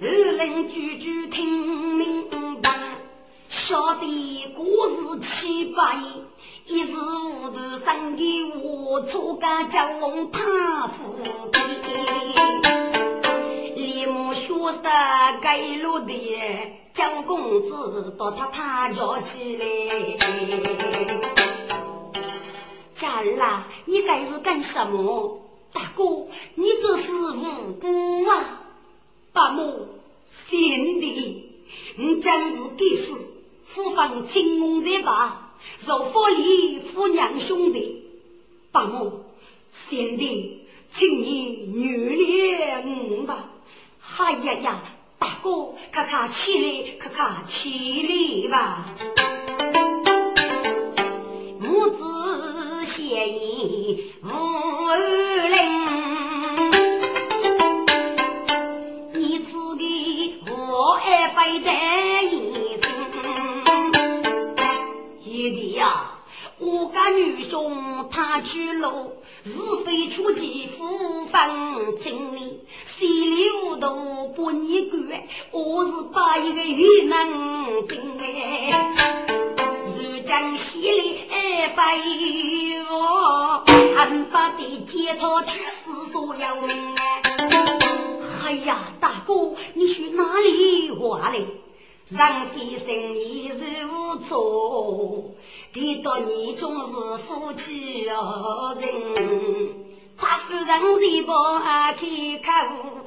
[0.00, 2.28] 二人句句听明
[2.60, 2.70] 白，
[3.48, 5.96] 晓得故事七百，
[6.66, 11.14] 一时糊涂生给我，错家叫翁他夫
[11.52, 11.60] 的，
[13.76, 14.80] 立马学识
[15.40, 16.81] 该落的。
[17.02, 20.16] 将公子到他他家去嘞，
[22.94, 25.42] 家儿啊，你该是干什么？
[25.72, 28.62] 大哥，你这是无辜啊！
[29.32, 29.88] 八母，
[30.28, 31.50] 贤弟，
[31.96, 33.32] 你将是给死，
[33.64, 35.56] 父方亲翁的吧？
[35.78, 38.04] 受佛礼父娘兄弟，
[38.70, 39.24] 八母，
[39.72, 43.50] 贤弟，请你原谅我吧！
[44.18, 44.82] 哎呀呀！
[45.22, 48.84] 大哥，看看起来，看看起来吧。
[51.60, 54.26] 母子协议无
[54.88, 54.98] 二
[55.48, 55.86] 零，
[59.12, 61.70] 你自己我爱非得
[62.24, 62.90] 一生。
[65.22, 66.14] 爷弟呀，
[66.58, 69.12] 我家女兄他去喽。
[69.44, 75.00] 是非出奇，复方经理，稀里糊涂不你管，
[75.50, 78.92] 我是把一个愚能精哎，
[79.84, 83.64] 如今稀里哎废我，
[83.96, 86.94] 俺把的解脱却是所要命
[88.44, 91.44] 哎呀，大哥，你去哪里玩嘞？
[92.04, 95.34] 上天生意如错。
[95.72, 99.70] 给到你总是夫妻二人，
[100.18, 101.32] 他夫人一把
[101.94, 102.98] 开口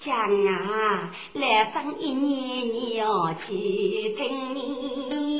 [0.00, 0.16] 讲
[0.46, 5.38] 啊，来生一年你要去听你，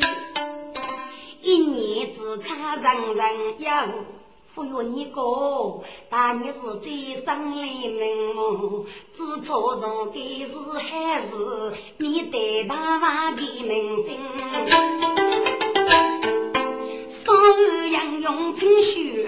[1.41, 3.89] 一年只差人人要
[4.55, 5.81] 忽悠你哥，
[6.11, 15.04] 但你是最生里门哦，只错从的是还是你对爸爸的名声。
[18.25, 19.27] 用清血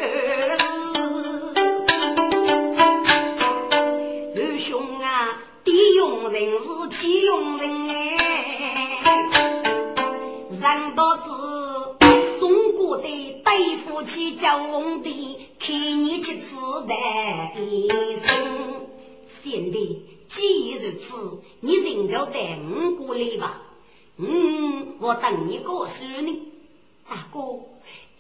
[4.34, 9.28] 二兄啊，弟用人是妻用人哎，
[10.49, 11.30] 人道子
[12.40, 18.34] 中国的大夫去叫皇帝，看你去吃的一生。
[19.26, 23.61] 贤弟，既然如此，你仍旧带我过来吧。
[24.16, 26.44] 嗯，我等你告诉你，
[27.07, 27.40] 大哥。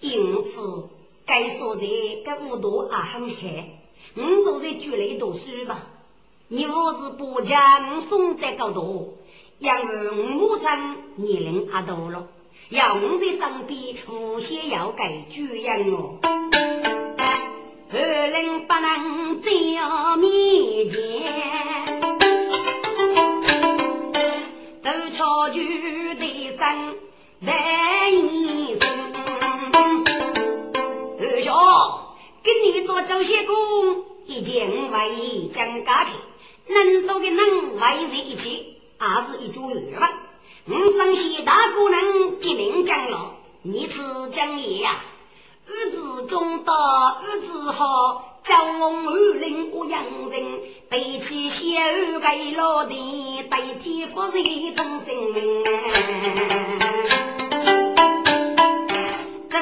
[0.00, 0.88] 因此，
[1.24, 3.78] 该说的该五多也很黑。
[4.14, 5.86] 我坐在局里读书吧。
[6.48, 9.14] 你我是不讲送的高多，
[9.58, 10.68] 因为我母亲
[11.16, 12.28] 年龄也大了，
[12.68, 16.18] 要我在身边无限要改主样哦。
[17.88, 19.50] 二人不能在
[20.18, 21.00] 面前，
[24.82, 26.96] 都朝局的生
[27.40, 28.74] 来一
[31.46, 31.54] 生。
[31.54, 36.14] 哦，跟你多做些工，已经为将家庭，
[36.66, 40.12] 能多的能为在一起，还是一桌圆饭。
[40.66, 43.30] 我生些大姑娘结命将老，
[43.62, 44.96] 你是将爷呀？
[45.68, 55.34] 儿子中到儿子好，叫我二零我养人，背起小儿给老弟，代替夫人同性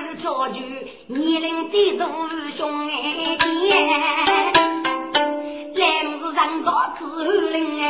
[0.00, 0.04] 命。
[0.04, 0.60] 都巧就
[1.06, 2.06] 年龄最大
[2.50, 3.74] 兄哎姐，
[5.74, 7.84] 两是人大之后人哎，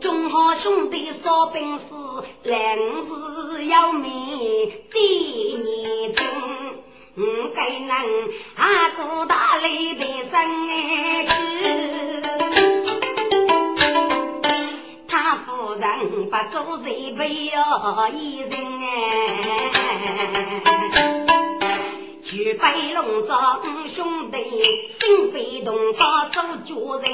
[0.00, 1.94] 中好兄弟少本事，
[2.42, 6.26] 两是要命最年轻，
[7.16, 7.96] 我该能
[8.56, 11.67] 阿哥大力的生哎去。
[17.80, 18.86] 好一人哎。
[22.22, 24.36] 举杯龙章兄弟，
[24.88, 27.10] 心被动把手主人，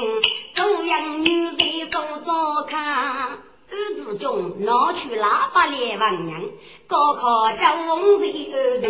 [0.53, 3.39] 中央女婿手着看。
[3.71, 6.51] 二子中拿去喇叭来问人，
[6.87, 8.85] 高考叫红日二人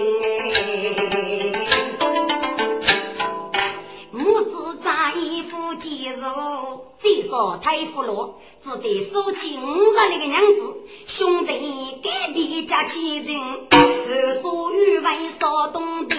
[4.11, 10.77] 母子扎衣服接入，最少太夫罗，只得收起五十那个娘子，
[11.07, 16.15] 兄弟该地家亲人，二所语文少懂得，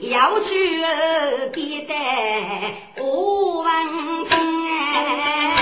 [0.00, 0.82] 要去
[1.52, 1.94] 必得
[2.96, 5.61] 我问听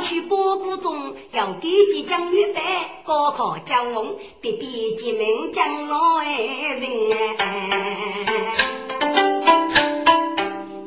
[0.00, 2.60] 去波谷中要给几将预备，
[3.04, 6.30] 高考将翁必必进门将老人。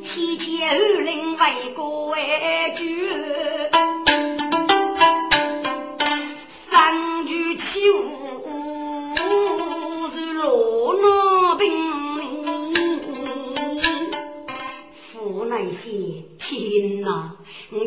[0.01, 2.83] 西迁二零为国为主，
[6.47, 7.99] 三句起舞
[10.07, 11.69] 是罗那兵，
[14.91, 15.89] 父那些
[16.37, 17.37] 天哪！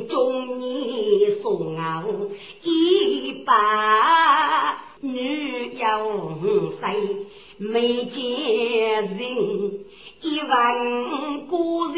[0.09, 2.31] 中年送我
[2.63, 7.27] 一把女友婿，
[7.59, 9.85] 没见人，
[10.23, 11.95] 一问故人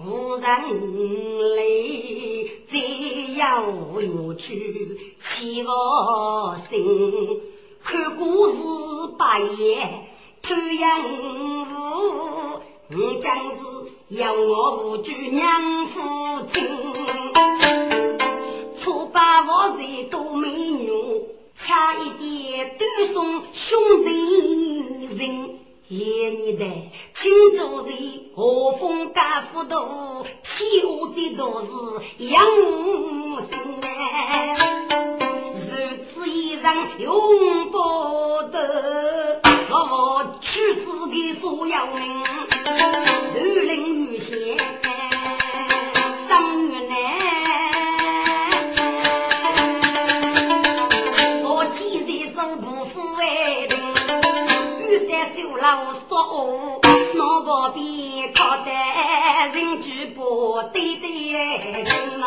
[0.00, 0.42] 无人
[1.54, 1.62] 来，
[2.66, 2.78] 再
[3.38, 3.62] 要
[4.00, 7.40] 远去起我心，
[7.80, 8.58] 看故事
[9.16, 10.08] 白夜
[10.42, 11.00] 偷阳
[11.70, 13.62] 雾，我将是。
[14.10, 16.00] 要我无惧娘夫
[16.50, 16.66] 亲，
[18.80, 20.90] 初把我是多美女，
[21.54, 25.58] 差一点断送兄弟人。
[25.88, 26.64] 爷你的
[27.12, 27.96] 青州人
[28.34, 29.76] 何风干糊涂，
[30.42, 31.68] 天下最多是
[32.24, 33.50] 养母心
[33.82, 34.56] 哎，
[35.52, 36.64] 如此一人
[37.00, 37.78] 永不
[38.50, 42.57] 得，我去死给所有人。
[43.36, 44.36] 玉林玉仙
[46.26, 46.28] 生
[46.66, 46.92] 玉男，
[51.42, 53.72] 我几岁手不负为人，
[54.88, 56.80] 玉带绣老说，
[57.14, 58.70] 脑包边靠得
[59.54, 62.24] 人举不对对人呐。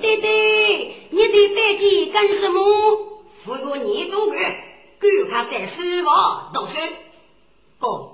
[0.00, 2.60] 对对，你的背脊干什么？
[3.28, 4.36] 服务你多个。
[5.02, 6.78] 观看在书房读书，
[7.80, 8.10] 哥，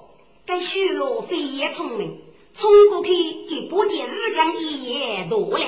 [0.46, 2.18] 该徐罗飞也聪明，
[2.54, 5.66] 冲过去一把剑五枪一夜夺了。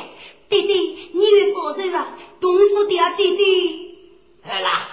[0.49, 2.17] 弟弟，你有所说啊？
[2.41, 3.99] 东府的啊，弟弟。
[4.43, 4.89] 好啦，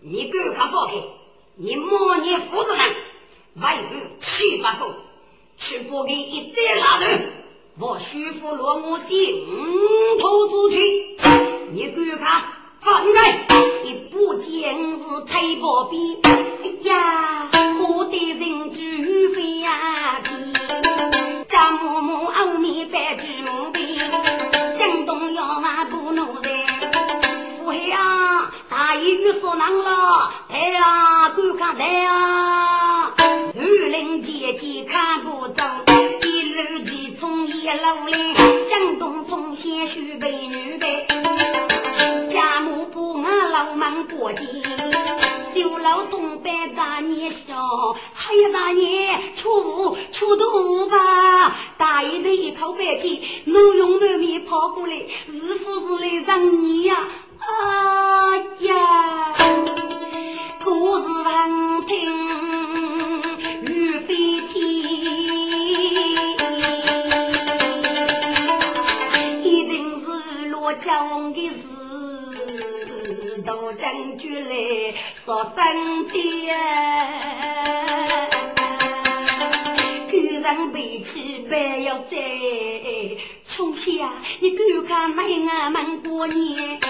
[0.00, 0.94] 你观看放开，
[1.56, 2.94] 你莫念父子们，
[3.60, 4.94] 外部七八个，
[5.58, 7.32] 去拨给一袋拉人，
[7.80, 9.44] 我徐福罗我心
[10.20, 11.16] 头出去，
[11.72, 12.44] 你观看。
[12.84, 13.38] 放开！
[13.82, 17.48] 一不见是太薄边，哎呀，
[17.80, 23.86] 我的人举飞呀天，家母母后面摆举木边，
[24.76, 26.50] 江东要那多奴才，
[27.56, 33.14] 父黑啊，大衣雨所难了，抬啊，观看抬啊，
[33.54, 35.66] 玉林姐姐看不中，
[36.22, 38.34] 一路急从一路来，
[38.68, 41.06] 江东从先许备女备。
[43.54, 44.44] 家母不俺老忙过节，
[45.54, 47.54] 修老东北大年小，
[48.12, 51.54] 还有大年初五初五吧。
[51.76, 54.96] 大爷的一口白气，怒容满面跑过来，
[55.26, 56.96] 是福是来让你呀？
[57.38, 59.32] 啊呀，
[60.64, 63.22] 故事闻听
[63.62, 64.64] 雨飞天，
[69.44, 71.73] 一定是罗家翁的事。
[73.54, 75.52] 大将军来说身
[76.06, 76.56] 边，
[80.10, 82.16] 赶上背起白要在，
[83.44, 83.92] 从小
[84.40, 85.22] 你观看那
[85.60, 86.80] 俺们过年。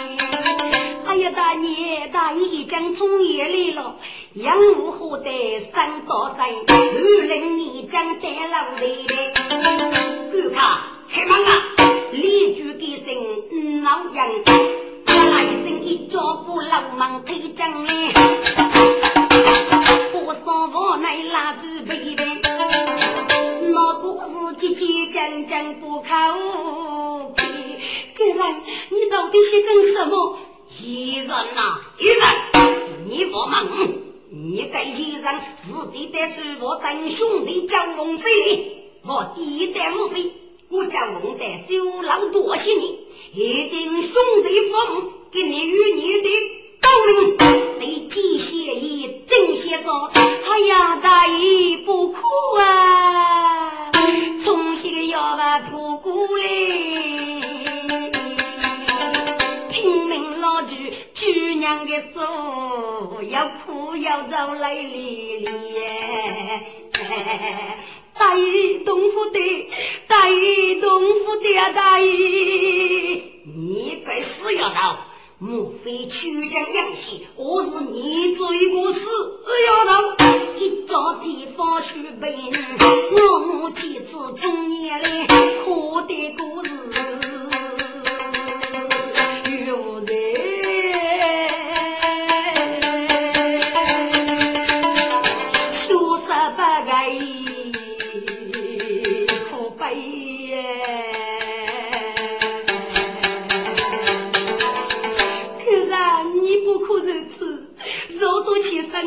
[1.06, 3.96] 哎呀，大爷大爷将从夜来了，
[4.32, 8.80] 养武虎的三高山，二零你将带老来，
[10.30, 11.50] 观看开门啊！
[12.12, 14.83] 李举的声老杨。
[15.34, 17.92] 来生一脚步流氓推将来，
[20.12, 22.24] 我上房内拉住背背，
[23.62, 26.12] 那故事姐姐讲讲不口开。
[28.16, 30.38] 个人，你到底是干什么？
[30.80, 32.30] 一人呐，一医生，
[33.08, 33.66] 你不忙，
[34.30, 40.32] 你该医生是地的是我等兄弟交龙飞的，我第一代是非，
[40.68, 42.94] 我叫龙的修老多些年，
[43.32, 44.12] 一定兄
[44.44, 46.28] 弟父母给你与你的
[46.80, 52.20] 高明得机械一正些说，哎呀，大爷不哭
[52.56, 53.90] 啊，
[54.40, 56.44] 从小要把苦过来。
[61.14, 65.50] 主娘的手要哭要遭泪淋淋，
[68.16, 69.40] 大爷东府的，
[70.06, 72.06] 大爷东府的啊，大爷，
[73.44, 74.98] 你该死要道，
[75.40, 79.08] 莫非曲江杨戏，我是你罪过死
[79.66, 80.16] 丫头，
[80.56, 82.32] 一朝地方去背，
[83.10, 86.70] 我母妻子中年嘞，可的故事。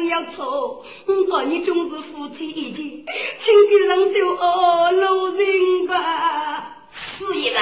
[0.10, 0.86] 要错，
[1.30, 3.06] 我你总是夫妻一件，
[3.40, 6.86] 请给人受二路人吧。
[6.92, 7.62] 是一人，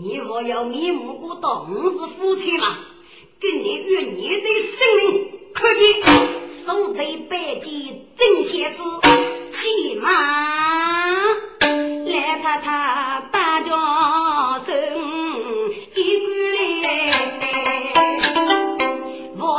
[0.00, 2.78] 你我要面目过当是夫妻嘛？
[3.40, 6.02] 跟你与你的性命，可见
[6.48, 8.82] 手对白剑真仙子，
[9.50, 10.10] 骑马
[11.60, 13.74] 来他他大叫
[14.64, 14.74] 声
[15.94, 16.26] 一个
[16.82, 17.49] 来。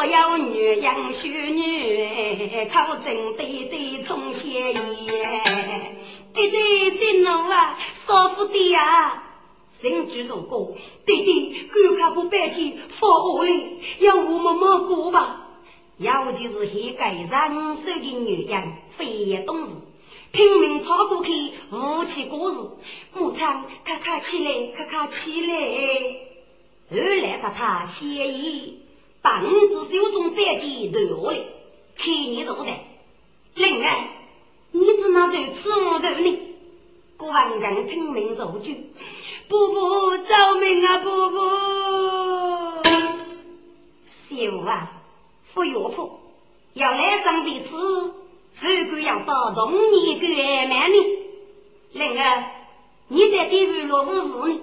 [0.02, 5.94] 我要女养淑女，靠正对对从先爷，
[6.34, 9.22] 对对新郎啊，少妇的呀，
[9.70, 10.74] 新举如歌，
[11.06, 13.64] 对对，赶快把白金放下来，
[14.00, 15.50] 要我们摸过吧。
[16.00, 19.76] 尤其是一个人手的女人，非懂事，
[20.32, 22.56] 拼命跑过去，无起过日，
[23.14, 25.54] 牧场咔咔起来，咔咔起来，
[26.90, 28.80] 后来他他协议。
[29.22, 31.46] 把五子手中白剑夺下来，
[31.96, 32.72] 看你多的。
[33.54, 34.10] 另外，
[34.72, 36.40] 你只拿如此无头呢？
[37.18, 38.74] 国王人拼命受救，
[39.48, 40.26] 伯伯救
[40.60, 40.98] 命啊！
[40.98, 42.82] 伯伯，
[44.04, 44.92] 小啊，
[45.54, 46.10] 不要怕，
[46.74, 48.16] 要来生的子，
[48.56, 50.28] 如果要到同年过
[50.68, 50.98] 满呢。
[51.92, 52.66] 另外，
[53.08, 54.62] 你在对于罗夫士呢？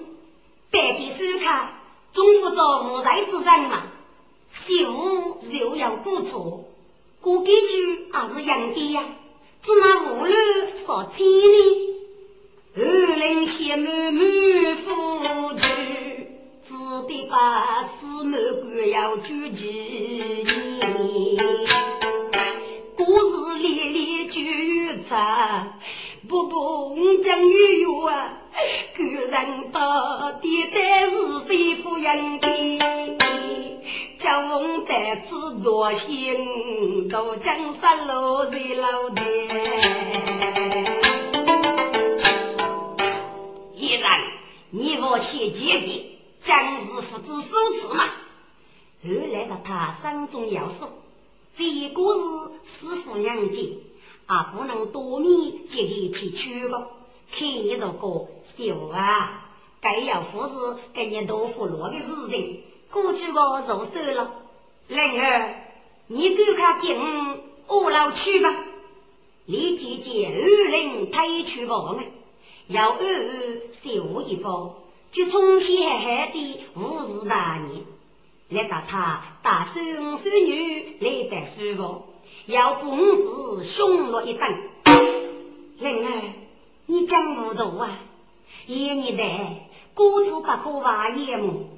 [0.72, 1.80] 白剑手卡，
[2.10, 3.82] 总负着无才之人嘛。
[4.50, 6.64] 小五又要过错，
[7.20, 9.04] 过几句还是应该呀？
[9.60, 11.94] 只拿无论说千里，
[12.76, 12.82] 二
[13.16, 15.68] 人先满满夫子，
[16.62, 16.72] 只
[17.06, 20.46] 得把四满官要举起。
[22.96, 24.40] 故事连连纠
[25.02, 25.78] 缠，
[26.26, 28.40] 不不讲语哟啊！
[28.96, 32.48] 个人到底但是非夫人的。
[34.18, 39.22] 叫我带子多心，都江山路在老的。
[43.76, 44.20] 依然，
[44.70, 48.04] 你我先结的，将是父子手持嘛。
[49.04, 50.90] 后来的他山中要说，
[51.56, 52.02] 这个
[52.64, 53.62] 是师傅娘家，
[54.28, 56.90] 阿不能多米接给去取个。
[57.30, 59.48] 看你这个小啊，
[59.80, 62.62] 该要父子给你多付落的事情。
[62.90, 63.82] 过去我入手
[64.14, 64.32] 了，
[64.88, 65.54] 灵儿，
[66.06, 66.96] 你赶快进
[67.66, 68.54] 二楼去吧。
[69.46, 71.98] 李姐姐二人推去房，
[72.66, 74.74] 要二二守一方，
[75.10, 77.84] 就从前海的五十大年，
[78.48, 82.02] 来到他大孙孙女来得书房，
[82.48, 84.48] 要公子凶落一等。
[85.78, 86.32] 灵儿，
[86.86, 87.90] 你讲糊涂啊！
[88.66, 91.68] 一年来，过处不可挖眼目。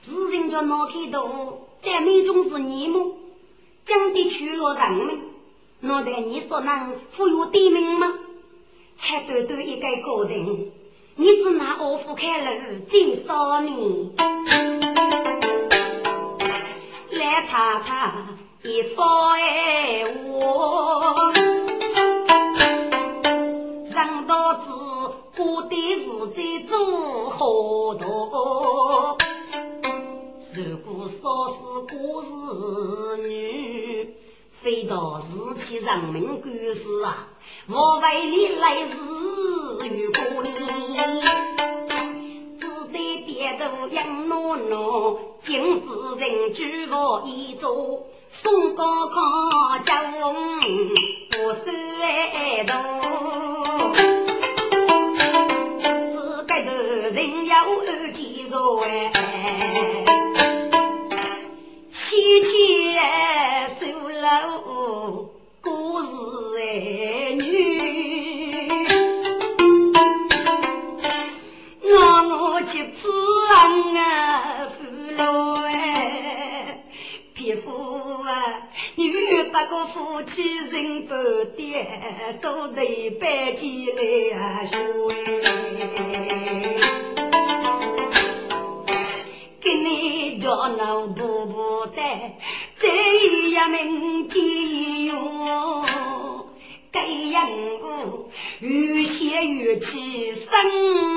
[0.00, 3.16] 是人家脑开头，但命中是你么？
[3.84, 5.18] 讲的去了人们，
[5.80, 8.14] 脑袋你说能富有地名吗？
[8.96, 10.70] 还短短一个高定，
[11.16, 14.12] 你只拿二夫开路最少年，
[17.10, 18.12] 来太太
[18.72, 19.04] 一番
[20.38, 21.32] 话，
[23.84, 24.70] 上到子
[25.36, 29.18] 过的是在做好多。
[30.54, 31.54] 如果说是
[31.96, 32.28] 过是
[33.26, 34.14] 女，
[34.52, 37.26] 非到自起人民管事啊！
[37.66, 38.94] 我为你来日
[39.84, 40.48] 与过你，
[42.56, 50.60] 只得点头养诺诺，今子人举我一座，宋高康家翁
[51.30, 51.74] 不算
[52.64, 52.74] 多，
[56.08, 56.70] 自个头
[57.12, 59.12] 人要二几座哎，
[61.90, 62.50] 西迁
[63.68, 64.22] 收了
[65.60, 66.08] 故事
[66.56, 67.44] 哎女，
[71.82, 71.92] 我
[72.28, 73.08] 我去吃
[73.48, 73.58] 啊
[74.70, 74.78] 富
[75.16, 76.59] 喽哎，
[77.40, 79.10] 皮肤啊，你
[79.50, 81.14] 把个夫妻人不
[81.56, 81.86] 点，
[82.42, 82.74] 手头
[83.18, 85.10] 摆起来啊说
[89.58, 92.02] 给你叫老婆婆的，
[92.78, 92.88] 这
[93.24, 95.82] 一呀门金哟，
[96.92, 98.28] 该样物
[98.58, 100.50] 越写越气生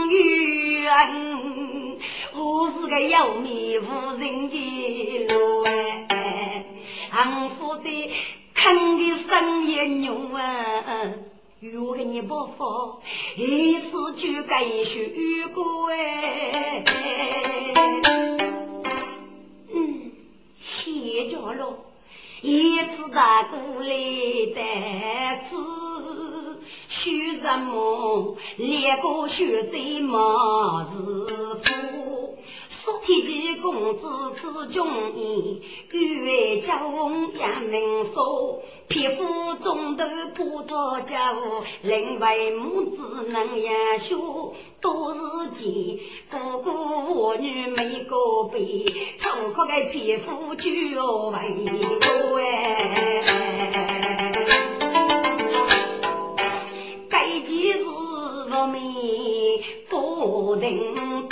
[0.09, 1.97] 怨，
[2.33, 5.62] 我是个要命无人的路
[7.13, 8.11] 幸福的
[8.55, 11.13] 看的生也牛啊。
[11.59, 12.99] 如果你不服，
[13.37, 16.83] 一时就该学过哎。
[19.73, 20.11] 嗯，
[20.59, 21.77] 谢着了，
[22.41, 23.87] 一次大过来
[24.55, 24.61] 的
[25.39, 28.35] 次，学什么？
[28.57, 30.97] 两个学最毛是
[31.63, 32.12] 夫。
[32.83, 36.73] 说天机公子之中义，欲教
[37.39, 40.05] 杨明说，匹夫中头
[40.35, 41.15] 葡萄酒，
[41.81, 45.19] 另外母子能养修，都是
[45.55, 45.97] 钱。
[46.29, 48.85] 哥哥我女没个辈，
[49.17, 51.37] 从可个匹夫就要为
[52.11, 53.23] 我哎。
[57.07, 57.85] 该件事
[58.51, 58.77] 我们
[59.87, 61.29] 不能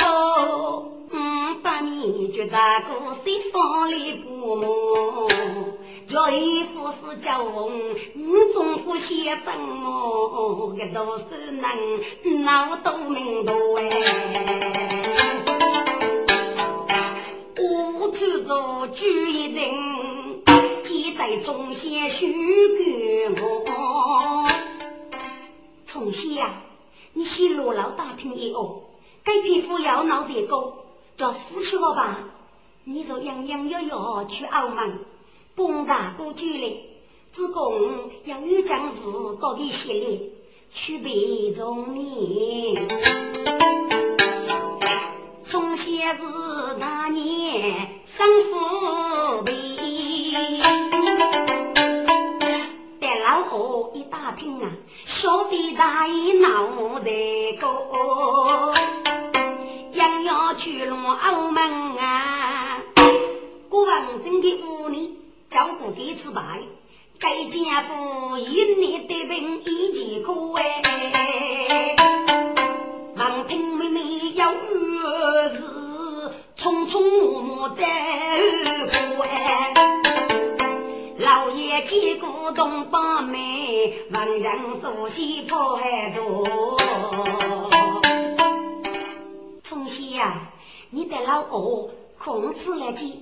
[1.12, 1.18] 够。
[1.64, 5.30] 把你觉得个谁放里不摸？
[6.08, 7.72] 叫一副是叫我
[8.52, 10.74] 中府先生么？
[10.76, 13.90] 个都是能闹都明白哎。
[17.60, 20.42] 我出手举一人，
[20.84, 22.26] 记得从前许
[22.78, 24.48] 给我。
[25.86, 26.64] 从前呀，
[27.14, 28.82] 你先落老打听一哦，
[29.24, 30.81] 该皮肤要闹热狗。
[31.22, 32.18] 叫死去了吧！
[32.84, 35.06] 你说洋洋要要去澳门，
[35.56, 36.78] 帮大哥举来，
[37.32, 38.98] 只供要有将士
[39.40, 40.20] 到底洗脸，
[40.72, 42.88] 去备中年。
[45.44, 46.24] 从先是
[46.80, 49.54] 那年生父病，
[53.00, 54.72] 但老何一打听啊，
[55.06, 57.12] 小弟大爷闹在
[57.62, 58.74] 过。
[60.54, 61.64] 去龙澳门
[61.98, 62.84] 啊！
[63.70, 65.18] 郭王真的屋里
[65.50, 66.42] 照顾几次白，
[67.20, 71.96] 该家父一年得病一几个哎。
[73.16, 74.02] 王听妹妹
[74.36, 79.74] 要儿子，匆匆忙忙的过哎。
[81.18, 86.22] 老爷见过东八妹，王人熟悉破海着。
[89.72, 90.52] 从前呀，
[90.90, 93.22] 你的老二控制了几，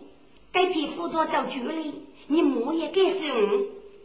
[0.52, 1.93] 该批辅助叫局里，
[2.26, 3.28] 你莫也该送，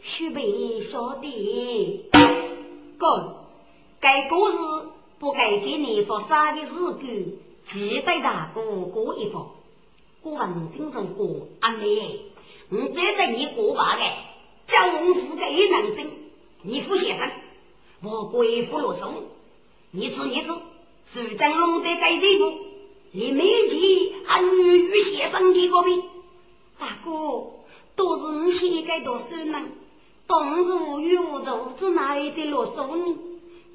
[0.03, 2.11] 须备晓得。
[2.99, 3.47] 哥，
[3.99, 4.89] 该个日
[5.19, 9.51] 不该给你发三个字句，记得大哥过一方。
[10.21, 12.21] 过完精神过阿妹，
[12.69, 14.03] 我再等你过把个，
[14.67, 16.11] 叫我是个一能精，
[16.61, 17.31] 你副先生，
[18.03, 19.11] 我归府落手，
[19.93, 20.53] 你知你知。
[21.07, 22.59] 是江龙的该地步，
[23.13, 23.81] 你没见
[24.27, 26.03] 俺女婿先生的个病？
[26.79, 27.11] 大哥，
[27.95, 29.63] 都是你先该多少呢？
[30.27, 33.19] 当时无欲无求，只哪里的啰嗦呢？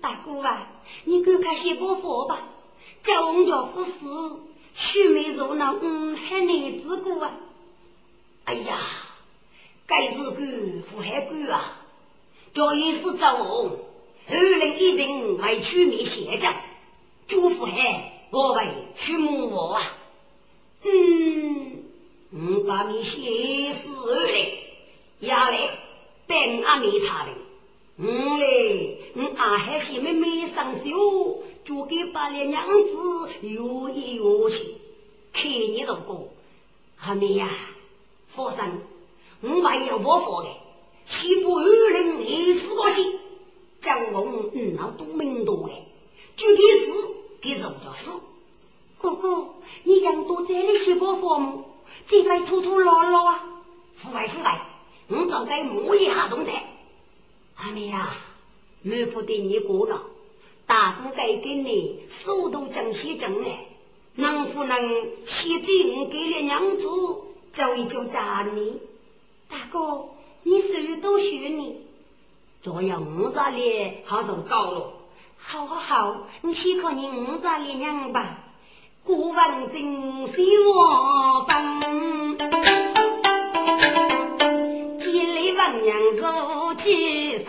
[0.02, 0.68] 大哥啊，
[1.06, 2.42] 你赶快先把佛吧，
[3.04, 4.40] 叫我们家夫死，
[4.74, 7.32] 须眉如那嗯，还难之过啊！
[8.46, 8.80] 哎呀，
[9.86, 11.78] 该是个福海官啊，
[12.54, 13.86] 叫一时走，
[14.28, 16.54] 二人一定为取名贤将。
[17.30, 19.84] 祝福海，我为去母我啊！
[20.82, 21.84] 嗯，
[22.32, 24.52] 我把你写死来，
[25.20, 25.78] 压来
[26.26, 27.32] 本阿弥他的。
[27.98, 34.64] 嗯嘞，我阿海些妹妹上手，就给把那娘子有一有去，
[35.32, 36.30] 看你这个
[36.98, 37.48] 阿妹呀，
[38.26, 38.82] 佛生，
[39.42, 40.50] 我没有不佛的，
[41.06, 43.20] 西部二人也是个心，
[43.80, 45.84] 将我嗯那都明多嘞，
[46.36, 47.19] 具体是。
[47.42, 48.20] 给是叫死，
[48.98, 49.48] 哥哥，
[49.84, 51.66] 你养多这里些个父母，
[52.08, 53.44] 这会拖拖拉拉啊？
[53.94, 54.62] 腐败腐败，
[55.08, 56.52] 我早该摸一下东西。
[57.56, 58.16] 阿妹啊，
[58.82, 60.04] 妹夫对你过了，
[60.66, 63.66] 大哥该给你速度讲些正来，
[64.16, 64.78] 能不能
[65.26, 66.88] 先进给了娘子，
[67.52, 68.80] 教一教家你？
[69.50, 70.10] 大哥，
[70.44, 71.82] 你手都学你，
[72.62, 74.94] 这样我这里还是高了。
[75.42, 78.38] 好好好，你先靠你五十里娘吧。
[79.06, 82.38] 古文今夕我分，
[85.00, 87.48] 千里文娘如其身，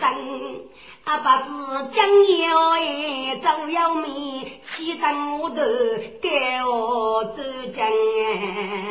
[1.03, 1.51] 阿爸子
[1.91, 2.07] 将
[2.39, 5.57] 要哎走要命，岂等我头
[6.21, 8.87] 给我走将哎。